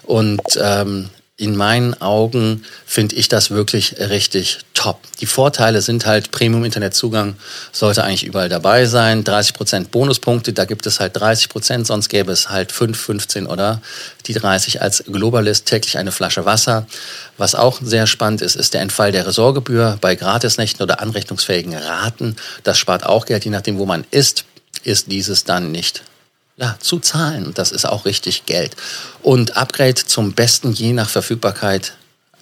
Und 0.04 0.40
ähm, 0.61 1.11
in 1.38 1.55
meinen 1.55 2.01
Augen 2.01 2.64
finde 2.87 3.14
ich 3.16 3.29
das 3.29 3.51
wirklich 3.51 3.96
richtig 3.99 4.61
top. 4.72 5.01
Die 5.20 5.27
Vorteile 5.27 5.83
sind 5.83 6.07
halt 6.07 6.31
Premium-Internetzugang 6.31 7.37
sollte 7.72 8.05
eigentlich 8.05 8.25
überall 8.25 8.49
dabei 8.49 8.87
sein. 8.87 9.22
30 9.22 9.53
Prozent 9.53 9.90
Bonuspunkte, 9.90 10.55
da 10.55 10.64
gibt 10.64 10.87
es 10.87 10.99
halt 10.99 11.14
30%, 11.14 11.49
Prozent, 11.51 11.87
sonst 11.87 12.09
gäbe 12.09 12.33
es 12.33 12.49
halt 12.49 12.72
5, 12.72 12.99
15 12.99 13.46
oder 13.46 13.83
die 14.27 14.33
30 14.33 14.81
als 14.81 15.05
Globalist 15.05 15.66
täglich 15.66 15.99
eine 15.99 16.11
Flasche 16.11 16.46
Wasser. 16.46 16.87
Was 17.37 17.55
auch 17.55 17.81
sehr 17.83 18.07
spannend 18.07 18.40
ist, 18.40 18.57
ist 18.57 18.72
der 18.72 18.81
Entfall 18.81 19.12
der 19.12 19.27
Ressortgebühr 19.27 19.99
bei 20.01 20.14
Gratisnächten 20.14 20.83
oder 20.83 21.01
anrechnungsfähigen 21.01 21.75
Raten. 21.75 22.37
Das 22.64 22.79
spart 22.79 23.05
auch 23.05 23.27
Geld, 23.27 23.44
je 23.44 23.51
nachdem, 23.51 23.77
wo 23.77 23.85
man 23.85 24.07
ist, 24.11 24.46
ist 24.85 25.12
dieses 25.12 25.44
dann 25.44 25.70
nicht 25.70 26.03
ja, 26.57 26.77
zu 26.81 27.01
zahlen. 27.01 27.53
Das 27.55 27.73
ist 27.73 27.85
auch 27.85 28.05
richtig 28.05 28.47
Geld. 28.47 28.77
Und 29.23 29.57
Upgrade 29.57 29.95
zum 29.95 30.33
besten 30.33 30.73
je 30.73 30.92
nach 30.92 31.09
Verfügbarkeit 31.09 31.95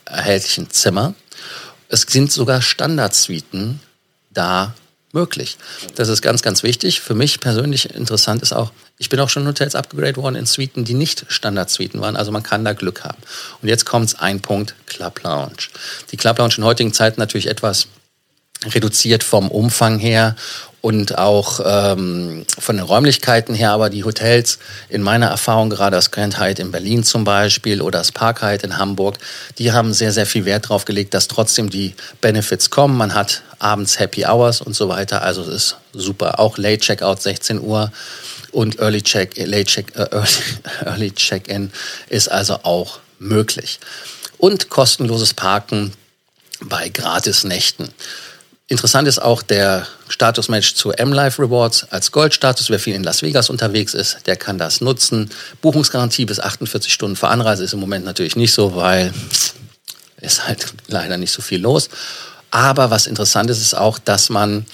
erhältlichen 0.04 0.70
Zimmer. 0.70 1.14
Es 1.88 2.02
sind 2.02 2.32
sogar 2.32 2.62
Standardsuiten 2.62 3.80
da 4.30 4.74
möglich. 5.12 5.56
Das 5.94 6.08
ist 6.08 6.22
ganz, 6.22 6.42
ganz 6.42 6.62
wichtig. 6.62 7.00
Für 7.00 7.14
mich 7.14 7.40
persönlich 7.40 7.94
interessant 7.94 8.42
ist 8.42 8.52
auch, 8.52 8.72
ich 8.98 9.08
bin 9.08 9.20
auch 9.20 9.28
schon 9.28 9.42
in 9.44 9.48
Hotels 9.48 9.74
abgegradet 9.74 10.16
worden 10.16 10.34
in 10.34 10.46
Suiten, 10.46 10.84
die 10.84 10.94
nicht 10.94 11.26
Standardsuiten 11.28 12.00
waren. 12.00 12.16
Also 12.16 12.32
man 12.32 12.42
kann 12.42 12.64
da 12.64 12.72
Glück 12.72 13.04
haben. 13.04 13.18
Und 13.62 13.68
jetzt 13.68 13.86
kommt 13.86 14.20
ein 14.20 14.40
Punkt, 14.40 14.74
Club 14.86 15.22
Lounge. 15.22 15.68
Die 16.10 16.16
Club 16.16 16.38
Lounge 16.38 16.54
in 16.58 16.64
heutigen 16.64 16.92
Zeiten 16.92 17.20
natürlich 17.20 17.48
etwas 17.48 17.86
reduziert 18.72 19.22
vom 19.22 19.50
Umfang 19.50 19.98
her 19.98 20.36
und 20.84 21.16
auch 21.16 21.60
ähm, 21.64 22.44
von 22.58 22.76
den 22.76 22.84
Räumlichkeiten 22.84 23.54
her, 23.54 23.70
aber 23.70 23.88
die 23.88 24.04
Hotels 24.04 24.58
in 24.90 25.00
meiner 25.00 25.28
Erfahrung, 25.28 25.70
gerade 25.70 25.96
das 25.96 26.10
Grand 26.10 26.38
Hyatt 26.38 26.58
in 26.58 26.72
Berlin 26.72 27.02
zum 27.04 27.24
Beispiel 27.24 27.80
oder 27.80 28.00
das 28.00 28.12
Park 28.12 28.42
Hyatt 28.42 28.64
in 28.64 28.76
Hamburg, 28.76 29.16
die 29.56 29.72
haben 29.72 29.94
sehr, 29.94 30.12
sehr 30.12 30.26
viel 30.26 30.44
Wert 30.44 30.66
darauf 30.66 30.84
gelegt, 30.84 31.14
dass 31.14 31.26
trotzdem 31.26 31.70
die 31.70 31.94
Benefits 32.20 32.68
kommen. 32.68 32.98
Man 32.98 33.14
hat 33.14 33.42
abends 33.60 33.98
Happy 33.98 34.26
Hours 34.26 34.60
und 34.60 34.76
so 34.76 34.90
weiter, 34.90 35.22
also 35.22 35.40
es 35.40 35.48
ist 35.48 35.76
super. 35.94 36.38
Auch 36.38 36.58
Late 36.58 36.80
Checkout 36.80 37.22
16 37.22 37.62
Uhr 37.62 37.90
und 38.52 38.78
Early 38.78 39.00
Check, 39.00 39.38
Late 39.38 39.64
Check, 39.64 39.96
äh, 39.96 40.06
Early, 40.12 40.28
Early 40.84 41.10
Check-in 41.12 41.72
ist 42.10 42.30
also 42.30 42.58
auch 42.62 42.98
möglich. 43.18 43.80
Und 44.36 44.68
kostenloses 44.68 45.32
Parken 45.32 45.94
bei 46.60 46.90
Gratisnächten. 46.90 47.88
Interessant 48.66 49.06
ist 49.06 49.20
auch 49.20 49.42
der 49.42 49.86
Statusmatch 50.08 50.74
zu 50.74 50.92
M-Life 50.92 51.40
Rewards 51.40 51.86
als 51.90 52.12
Goldstatus. 52.12 52.70
Wer 52.70 52.78
viel 52.78 52.94
in 52.94 53.04
Las 53.04 53.20
Vegas 53.20 53.50
unterwegs 53.50 53.92
ist, 53.92 54.26
der 54.26 54.36
kann 54.36 54.56
das 54.56 54.80
nutzen. 54.80 55.28
Buchungsgarantie 55.60 56.24
bis 56.24 56.40
48 56.40 56.90
Stunden 56.90 57.14
vor 57.14 57.30
Anreise 57.30 57.62
ist 57.62 57.74
im 57.74 57.80
Moment 57.80 58.06
natürlich 58.06 58.36
nicht 58.36 58.54
so, 58.54 58.74
weil 58.74 59.12
ist 60.22 60.48
halt 60.48 60.72
leider 60.88 61.18
nicht 61.18 61.30
so 61.30 61.42
viel 61.42 61.60
los. 61.60 61.90
Aber 62.50 62.90
was 62.90 63.06
interessant 63.06 63.50
ist, 63.50 63.60
ist 63.60 63.74
auch, 63.76 63.98
dass 63.98 64.30
man 64.30 64.64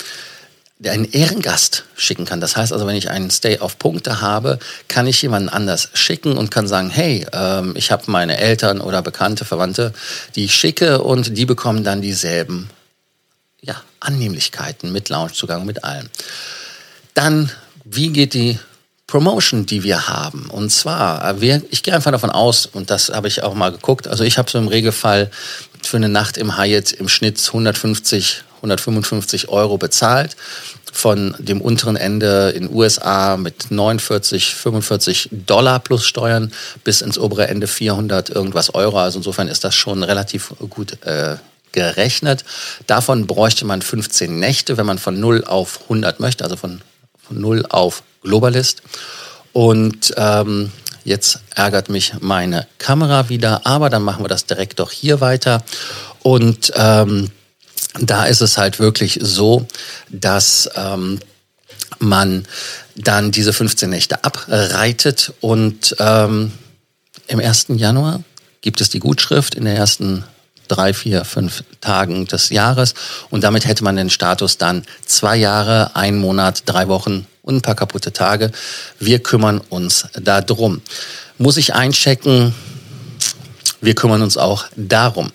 einen 0.84 1.10
Ehrengast 1.10 1.84
schicken 1.96 2.26
kann. 2.26 2.40
Das 2.40 2.56
heißt 2.56 2.72
also, 2.72 2.86
wenn 2.86 2.94
ich 2.94 3.10
einen 3.10 3.30
Stay 3.30 3.58
auf 3.58 3.76
Punkte 3.76 4.20
habe, 4.20 4.60
kann 4.86 5.08
ich 5.08 5.20
jemanden 5.20 5.48
anders 5.48 5.88
schicken 5.94 6.36
und 6.36 6.52
kann 6.52 6.68
sagen, 6.68 6.90
hey, 6.90 7.26
ähm, 7.32 7.74
ich 7.76 7.90
habe 7.90 8.04
meine 8.06 8.38
Eltern 8.38 8.80
oder 8.80 9.02
Bekannte, 9.02 9.44
Verwandte, 9.44 9.92
die 10.36 10.44
ich 10.44 10.54
schicke 10.54 11.02
und 11.02 11.36
die 11.36 11.44
bekommen 11.44 11.82
dann 11.82 12.00
dieselben 12.00 12.70
ja, 13.62 13.80
Annehmlichkeiten 14.00 14.92
mit 14.92 15.08
Loungezugang, 15.08 15.66
mit 15.66 15.84
allem. 15.84 16.08
Dann, 17.14 17.50
wie 17.84 18.08
geht 18.08 18.34
die 18.34 18.58
Promotion, 19.06 19.66
die 19.66 19.82
wir 19.82 20.08
haben? 20.08 20.48
Und 20.50 20.70
zwar, 20.70 21.40
wir, 21.40 21.62
ich 21.70 21.82
gehe 21.82 21.94
einfach 21.94 22.12
davon 22.12 22.30
aus, 22.30 22.66
und 22.66 22.90
das 22.90 23.10
habe 23.10 23.28
ich 23.28 23.42
auch 23.42 23.54
mal 23.54 23.72
geguckt, 23.72 24.08
also 24.08 24.24
ich 24.24 24.38
habe 24.38 24.50
so 24.50 24.58
im 24.58 24.68
Regelfall 24.68 25.30
für 25.82 25.96
eine 25.96 26.08
Nacht 26.08 26.36
im 26.36 26.56
Hyatt 26.56 26.92
im 26.92 27.08
Schnitt 27.08 27.42
150, 27.44 28.44
155 28.56 29.48
Euro 29.48 29.78
bezahlt. 29.78 30.36
Von 30.92 31.36
dem 31.38 31.60
unteren 31.60 31.96
Ende 31.96 32.50
in 32.50 32.72
USA 32.72 33.36
mit 33.36 33.70
49, 33.70 34.54
45 34.56 35.28
Dollar 35.30 35.78
plus 35.78 36.04
Steuern 36.04 36.52
bis 36.82 37.00
ins 37.00 37.16
obere 37.16 37.46
Ende 37.46 37.68
400 37.68 38.28
irgendwas 38.30 38.74
Euro. 38.74 38.98
Also 38.98 39.20
insofern 39.20 39.46
ist 39.46 39.62
das 39.62 39.74
schon 39.76 40.02
relativ 40.02 40.52
gut 40.68 41.00
äh, 41.04 41.36
gerechnet. 41.72 42.44
Davon 42.86 43.26
bräuchte 43.26 43.64
man 43.64 43.82
15 43.82 44.38
Nächte, 44.38 44.76
wenn 44.76 44.86
man 44.86 44.98
von 44.98 45.18
0 45.18 45.44
auf 45.44 45.80
100 45.84 46.20
möchte, 46.20 46.44
also 46.44 46.56
von, 46.56 46.80
von 47.26 47.40
0 47.40 47.66
auf 47.68 48.02
Globalist. 48.22 48.82
Und 49.52 50.14
ähm, 50.16 50.72
jetzt 51.04 51.40
ärgert 51.54 51.88
mich 51.88 52.14
meine 52.20 52.66
Kamera 52.78 53.28
wieder, 53.28 53.66
aber 53.66 53.90
dann 53.90 54.02
machen 54.02 54.24
wir 54.24 54.28
das 54.28 54.46
direkt 54.46 54.78
doch 54.78 54.90
hier 54.90 55.20
weiter. 55.20 55.62
Und 56.22 56.72
ähm, 56.76 57.30
da 57.98 58.26
ist 58.26 58.40
es 58.40 58.58
halt 58.58 58.78
wirklich 58.78 59.18
so, 59.20 59.66
dass 60.08 60.70
ähm, 60.76 61.18
man 61.98 62.46
dann 62.96 63.30
diese 63.30 63.52
15 63.52 63.90
Nächte 63.90 64.24
abreitet 64.24 65.32
und 65.40 65.96
ähm, 65.98 66.52
im 67.26 67.40
1. 67.40 67.66
Januar 67.68 68.22
gibt 68.60 68.80
es 68.80 68.90
die 68.90 68.98
Gutschrift 68.98 69.54
in 69.54 69.64
der 69.64 69.74
ersten 69.74 70.24
drei, 70.70 70.94
vier, 70.94 71.24
fünf 71.24 71.64
Tagen 71.80 72.26
des 72.26 72.50
Jahres. 72.50 72.94
Und 73.30 73.44
damit 73.44 73.66
hätte 73.66 73.84
man 73.84 73.96
den 73.96 74.10
Status 74.10 74.58
dann 74.58 74.84
zwei 75.04 75.36
Jahre, 75.36 75.96
ein 75.96 76.18
Monat, 76.18 76.62
drei 76.66 76.88
Wochen 76.88 77.26
und 77.42 77.56
ein 77.56 77.62
paar 77.62 77.74
kaputte 77.74 78.12
Tage. 78.12 78.52
Wir 78.98 79.20
kümmern 79.20 79.60
uns 79.68 80.06
darum. 80.20 80.82
Muss 81.38 81.56
ich 81.56 81.74
einchecken? 81.74 82.54
Wir 83.80 83.94
kümmern 83.94 84.22
uns 84.22 84.36
auch 84.36 84.66
darum. 84.76 85.32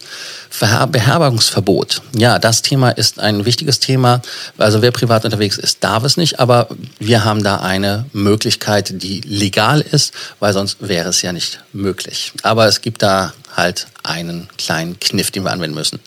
Beherbergungsverbot. 0.59 2.01
Ja, 2.15 2.39
das 2.39 2.61
Thema 2.61 2.91
ist 2.91 3.19
ein 3.19 3.45
wichtiges 3.45 3.79
Thema. 3.79 4.21
Also 4.57 4.81
wer 4.81 4.91
privat 4.91 5.25
unterwegs 5.25 5.57
ist, 5.57 5.83
darf 5.83 6.03
es 6.03 6.15
nicht, 6.15 6.39
aber 6.39 6.69
wir 6.99 7.25
haben 7.25 7.43
da 7.43 7.57
eine 7.57 8.05
Möglichkeit, 8.13 9.01
die 9.01 9.21
legal 9.21 9.81
ist, 9.81 10.13
weil 10.39 10.53
sonst 10.53 10.77
wäre 10.79 11.09
es 11.09 11.21
ja 11.21 11.33
nicht 11.33 11.59
möglich. 11.73 12.31
Aber 12.43 12.67
es 12.67 12.81
gibt 12.81 13.01
da 13.01 13.33
halt 13.55 13.87
einen 14.05 14.47
kleinen 14.57 14.99
Kniff, 14.99 15.31
den 15.31 15.43
wir 15.43 15.51
anwenden 15.51 15.75
müssen. 15.75 15.99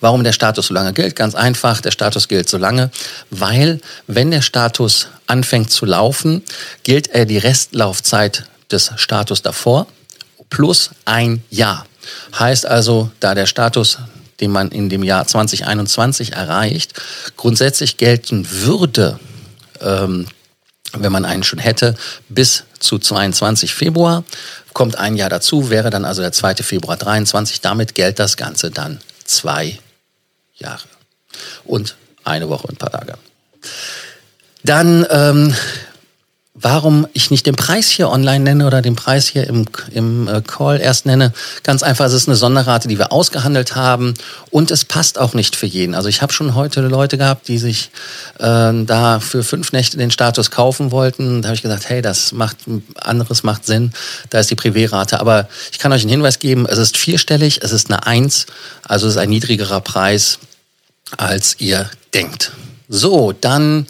Warum 0.00 0.24
der 0.24 0.32
Status 0.32 0.68
so 0.68 0.74
lange 0.74 0.92
gilt? 0.92 1.16
Ganz 1.16 1.34
einfach, 1.34 1.80
der 1.80 1.90
Status 1.90 2.28
gilt 2.28 2.48
so 2.48 2.58
lange, 2.58 2.90
weil 3.30 3.80
wenn 4.06 4.30
der 4.30 4.42
Status 4.42 5.08
anfängt 5.26 5.70
zu 5.70 5.86
laufen, 5.86 6.42
gilt 6.82 7.08
er 7.08 7.24
die 7.24 7.38
Restlaufzeit 7.38 8.44
des 8.70 8.92
Status 8.96 9.42
davor 9.42 9.86
plus 10.50 10.90
ein 11.04 11.42
Jahr. 11.50 11.86
Heißt 12.38 12.66
also, 12.66 13.10
da 13.20 13.34
der 13.34 13.46
Status, 13.46 13.98
den 14.40 14.50
man 14.50 14.70
in 14.70 14.88
dem 14.88 15.02
Jahr 15.02 15.26
2021 15.26 16.32
erreicht, 16.32 16.94
grundsätzlich 17.36 17.96
gelten 17.96 18.46
würde, 18.50 19.18
ähm, 19.80 20.26
wenn 20.92 21.12
man 21.12 21.24
einen 21.24 21.42
schon 21.42 21.58
hätte, 21.58 21.96
bis 22.28 22.64
zu 22.78 22.98
22 22.98 23.74
Februar, 23.74 24.24
kommt 24.74 24.98
ein 24.98 25.16
Jahr 25.16 25.30
dazu, 25.30 25.70
wäre 25.70 25.88
dann 25.88 26.04
also 26.04 26.20
der 26.20 26.32
2. 26.32 26.56
Februar 26.56 26.96
23. 26.96 27.60
Damit 27.62 27.94
gilt 27.94 28.18
das 28.18 28.36
Ganze 28.36 28.70
dann 28.70 29.00
zwei 29.24 29.78
Jahre 30.56 30.84
und 31.64 31.96
eine 32.24 32.48
Woche 32.48 32.66
und 32.66 32.74
ein 32.74 32.76
paar 32.76 32.90
Tage. 32.90 33.14
Dann 34.62 35.06
ähm, 35.10 35.54
warum 36.64 37.06
ich 37.12 37.30
nicht 37.30 37.44
den 37.44 37.56
Preis 37.56 37.90
hier 37.90 38.08
online 38.08 38.42
nenne 38.42 38.66
oder 38.66 38.80
den 38.80 38.96
Preis 38.96 39.28
hier 39.28 39.46
im, 39.46 39.66
im 39.90 40.26
äh, 40.28 40.40
Call 40.40 40.80
erst 40.80 41.04
nenne. 41.04 41.34
Ganz 41.62 41.82
einfach, 41.82 42.06
es 42.06 42.14
ist 42.14 42.26
eine 42.26 42.36
Sonderrate, 42.36 42.88
die 42.88 42.98
wir 42.98 43.12
ausgehandelt 43.12 43.76
haben 43.76 44.14
und 44.50 44.70
es 44.70 44.86
passt 44.86 45.18
auch 45.18 45.34
nicht 45.34 45.56
für 45.56 45.66
jeden. 45.66 45.94
Also 45.94 46.08
ich 46.08 46.22
habe 46.22 46.32
schon 46.32 46.54
heute 46.54 46.80
Leute 46.80 47.18
gehabt, 47.18 47.48
die 47.48 47.58
sich 47.58 47.90
äh, 48.38 48.72
da 48.84 49.20
für 49.20 49.44
fünf 49.44 49.72
Nächte 49.72 49.98
den 49.98 50.10
Status 50.10 50.50
kaufen 50.50 50.90
wollten. 50.90 51.42
Da 51.42 51.48
habe 51.48 51.56
ich 51.56 51.62
gesagt, 51.62 51.90
hey, 51.90 52.00
das 52.00 52.32
macht 52.32 52.56
anderes 52.96 53.42
macht 53.42 53.66
Sinn. 53.66 53.92
Da 54.30 54.40
ist 54.40 54.50
die 54.50 54.56
Privé-Rate. 54.56 55.20
Aber 55.20 55.50
ich 55.70 55.78
kann 55.78 55.92
euch 55.92 56.00
einen 56.00 56.10
Hinweis 56.10 56.38
geben, 56.38 56.64
es 56.64 56.78
ist 56.78 56.96
vierstellig, 56.96 57.60
es 57.62 57.72
ist 57.72 57.90
eine 57.90 58.06
Eins, 58.06 58.46
also 58.82 59.06
es 59.06 59.16
ist 59.16 59.20
ein 59.20 59.28
niedrigerer 59.28 59.82
Preis, 59.82 60.38
als 61.18 61.56
ihr 61.58 61.90
denkt. 62.14 62.52
So, 62.88 63.32
dann 63.32 63.86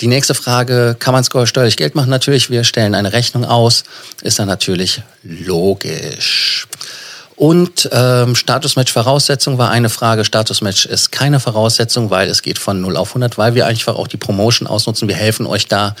die 0.00 0.08
nächste 0.08 0.34
Frage, 0.34 0.96
kann 0.98 1.14
man 1.14 1.24
steuerlich 1.24 1.76
Geld 1.76 1.94
machen? 1.94 2.10
Natürlich, 2.10 2.50
wir 2.50 2.64
stellen 2.64 2.94
eine 2.94 3.12
Rechnung 3.12 3.44
aus, 3.44 3.84
ist 4.22 4.38
dann 4.38 4.48
natürlich 4.48 5.02
logisch. 5.22 6.66
Und 7.36 7.88
ähm, 7.92 8.34
Statusmatch-Voraussetzung 8.34 9.58
war 9.58 9.70
eine 9.70 9.88
Frage. 9.88 10.24
Statusmatch 10.24 10.86
ist 10.86 11.12
keine 11.12 11.40
Voraussetzung, 11.40 12.10
weil 12.10 12.28
es 12.28 12.42
geht 12.42 12.58
von 12.58 12.80
0 12.80 12.96
auf 12.96 13.10
100, 13.10 13.38
weil 13.38 13.54
wir 13.54 13.66
einfach 13.66 13.96
auch 13.96 14.06
die 14.06 14.16
Promotion 14.16 14.68
ausnutzen. 14.68 15.08
Wir 15.08 15.16
helfen 15.16 15.46
euch 15.46 15.66
da, 15.66 15.96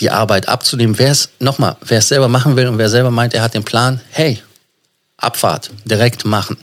die 0.00 0.10
Arbeit 0.10 0.48
abzunehmen. 0.48 0.98
Wer 0.98 1.10
es, 1.10 1.30
nochmal, 1.38 1.76
wer 1.80 1.98
es 1.98 2.08
selber 2.08 2.28
machen 2.28 2.56
will 2.56 2.68
und 2.68 2.78
wer 2.78 2.88
selber 2.88 3.10
meint, 3.10 3.34
er 3.34 3.42
hat 3.42 3.54
den 3.54 3.64
Plan, 3.64 4.00
hey, 4.10 4.40
Abfahrt, 5.16 5.70
direkt 5.84 6.24
machen. 6.24 6.56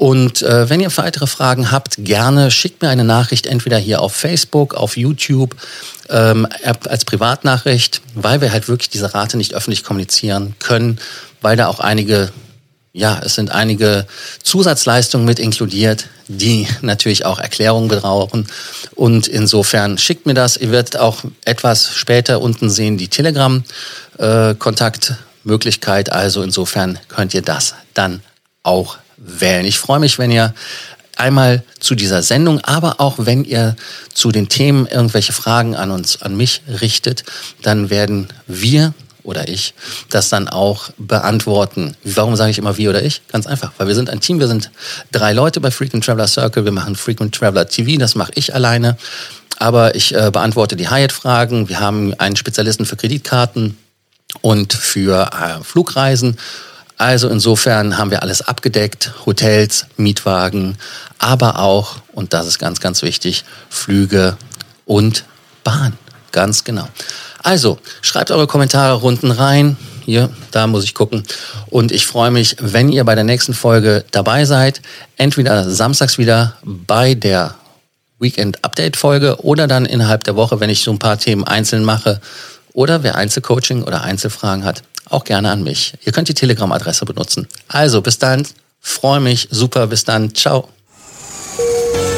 Und 0.00 0.40
äh, 0.40 0.70
wenn 0.70 0.80
ihr 0.80 0.90
weitere 0.96 1.26
Fragen 1.26 1.70
habt, 1.70 1.96
gerne 1.98 2.50
schickt 2.50 2.80
mir 2.80 2.88
eine 2.88 3.04
Nachricht, 3.04 3.46
entweder 3.46 3.76
hier 3.76 4.00
auf 4.00 4.14
Facebook, 4.14 4.72
auf 4.72 4.96
YouTube, 4.96 5.54
ähm, 6.08 6.48
als 6.88 7.04
Privatnachricht, 7.04 8.00
weil 8.14 8.40
wir 8.40 8.50
halt 8.50 8.66
wirklich 8.66 8.88
diese 8.88 9.12
Rate 9.12 9.36
nicht 9.36 9.52
öffentlich 9.52 9.84
kommunizieren 9.84 10.54
können, 10.58 10.98
weil 11.42 11.58
da 11.58 11.66
auch 11.66 11.80
einige 11.80 12.32
ja, 12.94 13.20
es 13.22 13.34
sind 13.34 13.52
einige 13.52 14.06
Zusatzleistungen 14.42 15.26
mit 15.26 15.38
inkludiert, 15.38 16.06
die 16.28 16.66
natürlich 16.80 17.26
auch 17.26 17.38
Erklärungen 17.38 17.88
brauchen. 17.88 18.46
Und 18.94 19.28
insofern 19.28 19.98
schickt 19.98 20.24
mir 20.24 20.32
das. 20.32 20.56
Ihr 20.56 20.72
werdet 20.72 20.96
auch 20.96 21.24
etwas 21.44 21.94
später 21.94 22.40
unten 22.40 22.70
sehen 22.70 22.96
die 22.96 23.08
Telegram-Kontaktmöglichkeit. 23.08 26.08
Äh, 26.08 26.12
also 26.12 26.42
insofern 26.42 26.98
könnt 27.08 27.34
ihr 27.34 27.42
das 27.42 27.74
dann 27.92 28.22
auch 28.62 28.96
wählen. 29.20 29.64
Ich 29.64 29.78
freue 29.78 30.00
mich, 30.00 30.18
wenn 30.18 30.30
ihr 30.30 30.54
einmal 31.16 31.62
zu 31.78 31.94
dieser 31.94 32.22
Sendung, 32.22 32.60
aber 32.60 33.00
auch 33.00 33.16
wenn 33.18 33.44
ihr 33.44 33.76
zu 34.12 34.32
den 34.32 34.48
Themen 34.48 34.86
irgendwelche 34.86 35.32
Fragen 35.32 35.76
an 35.76 35.90
uns, 35.90 36.22
an 36.22 36.36
mich 36.36 36.62
richtet, 36.80 37.24
dann 37.62 37.90
werden 37.90 38.28
wir 38.46 38.94
oder 39.22 39.48
ich 39.48 39.74
das 40.08 40.30
dann 40.30 40.48
auch 40.48 40.90
beantworten. 40.96 41.94
Warum 42.04 42.36
sage 42.36 42.50
ich 42.50 42.58
immer 42.58 42.78
wir 42.78 42.90
oder 42.90 43.02
ich? 43.02 43.20
Ganz 43.30 43.46
einfach, 43.46 43.72
weil 43.76 43.86
wir 43.86 43.94
sind 43.94 44.08
ein 44.08 44.20
Team, 44.20 44.40
wir 44.40 44.48
sind 44.48 44.70
drei 45.12 45.32
Leute 45.34 45.60
bei 45.60 45.70
Frequent 45.70 46.04
Traveler 46.04 46.26
Circle, 46.26 46.64
wir 46.64 46.72
machen 46.72 46.96
Frequent 46.96 47.34
Traveler 47.34 47.68
TV, 47.68 47.98
das 47.98 48.14
mache 48.14 48.32
ich 48.34 48.54
alleine, 48.54 48.96
aber 49.58 49.94
ich 49.94 50.14
äh, 50.14 50.30
beantworte 50.32 50.74
die 50.74 50.88
Hyatt-Fragen, 50.88 51.68
wir 51.68 51.80
haben 51.80 52.14
einen 52.18 52.36
Spezialisten 52.36 52.86
für 52.86 52.96
Kreditkarten 52.96 53.76
und 54.40 54.72
für 54.72 55.30
äh, 55.32 55.62
Flugreisen. 55.62 56.38
Also 57.00 57.30
insofern 57.30 57.96
haben 57.96 58.10
wir 58.10 58.22
alles 58.22 58.42
abgedeckt, 58.42 59.14
Hotels, 59.24 59.86
Mietwagen, 59.96 60.76
aber 61.18 61.58
auch, 61.58 61.96
und 62.12 62.34
das 62.34 62.46
ist 62.46 62.58
ganz, 62.58 62.78
ganz 62.78 63.00
wichtig, 63.00 63.46
Flüge 63.70 64.36
und 64.84 65.24
Bahn. 65.64 65.94
Ganz 66.30 66.62
genau. 66.62 66.86
Also, 67.42 67.78
schreibt 68.02 68.30
eure 68.30 68.46
Kommentare 68.46 69.00
runden 69.00 69.30
rein. 69.30 69.78
Hier, 70.04 70.28
da 70.50 70.66
muss 70.66 70.84
ich 70.84 70.92
gucken. 70.92 71.24
Und 71.70 71.90
ich 71.90 72.06
freue 72.06 72.30
mich, 72.30 72.56
wenn 72.60 72.92
ihr 72.92 73.04
bei 73.04 73.14
der 73.14 73.24
nächsten 73.24 73.54
Folge 73.54 74.04
dabei 74.10 74.44
seid. 74.44 74.82
Entweder 75.16 75.70
samstags 75.70 76.18
wieder 76.18 76.58
bei 76.62 77.14
der 77.14 77.54
Weekend 78.18 78.62
Update 78.62 78.98
Folge 78.98 79.42
oder 79.42 79.66
dann 79.66 79.86
innerhalb 79.86 80.24
der 80.24 80.36
Woche, 80.36 80.60
wenn 80.60 80.68
ich 80.68 80.82
so 80.82 80.90
ein 80.90 80.98
paar 80.98 81.16
Themen 81.16 81.44
einzeln 81.44 81.82
mache. 81.82 82.20
Oder 82.74 83.02
wer 83.02 83.14
Einzelcoaching 83.14 83.84
oder 83.84 84.02
Einzelfragen 84.02 84.66
hat, 84.66 84.82
auch 85.10 85.24
gerne 85.24 85.50
an 85.50 85.62
mich. 85.62 85.92
Ihr 86.04 86.12
könnt 86.12 86.28
die 86.28 86.34
Telegram-Adresse 86.34 87.04
benutzen. 87.04 87.46
Also, 87.68 88.00
bis 88.00 88.18
dann. 88.18 88.46
Freue 88.80 89.20
mich. 89.20 89.48
Super. 89.50 89.86
Bis 89.86 90.04
dann. 90.04 90.34
Ciao. 90.34 90.68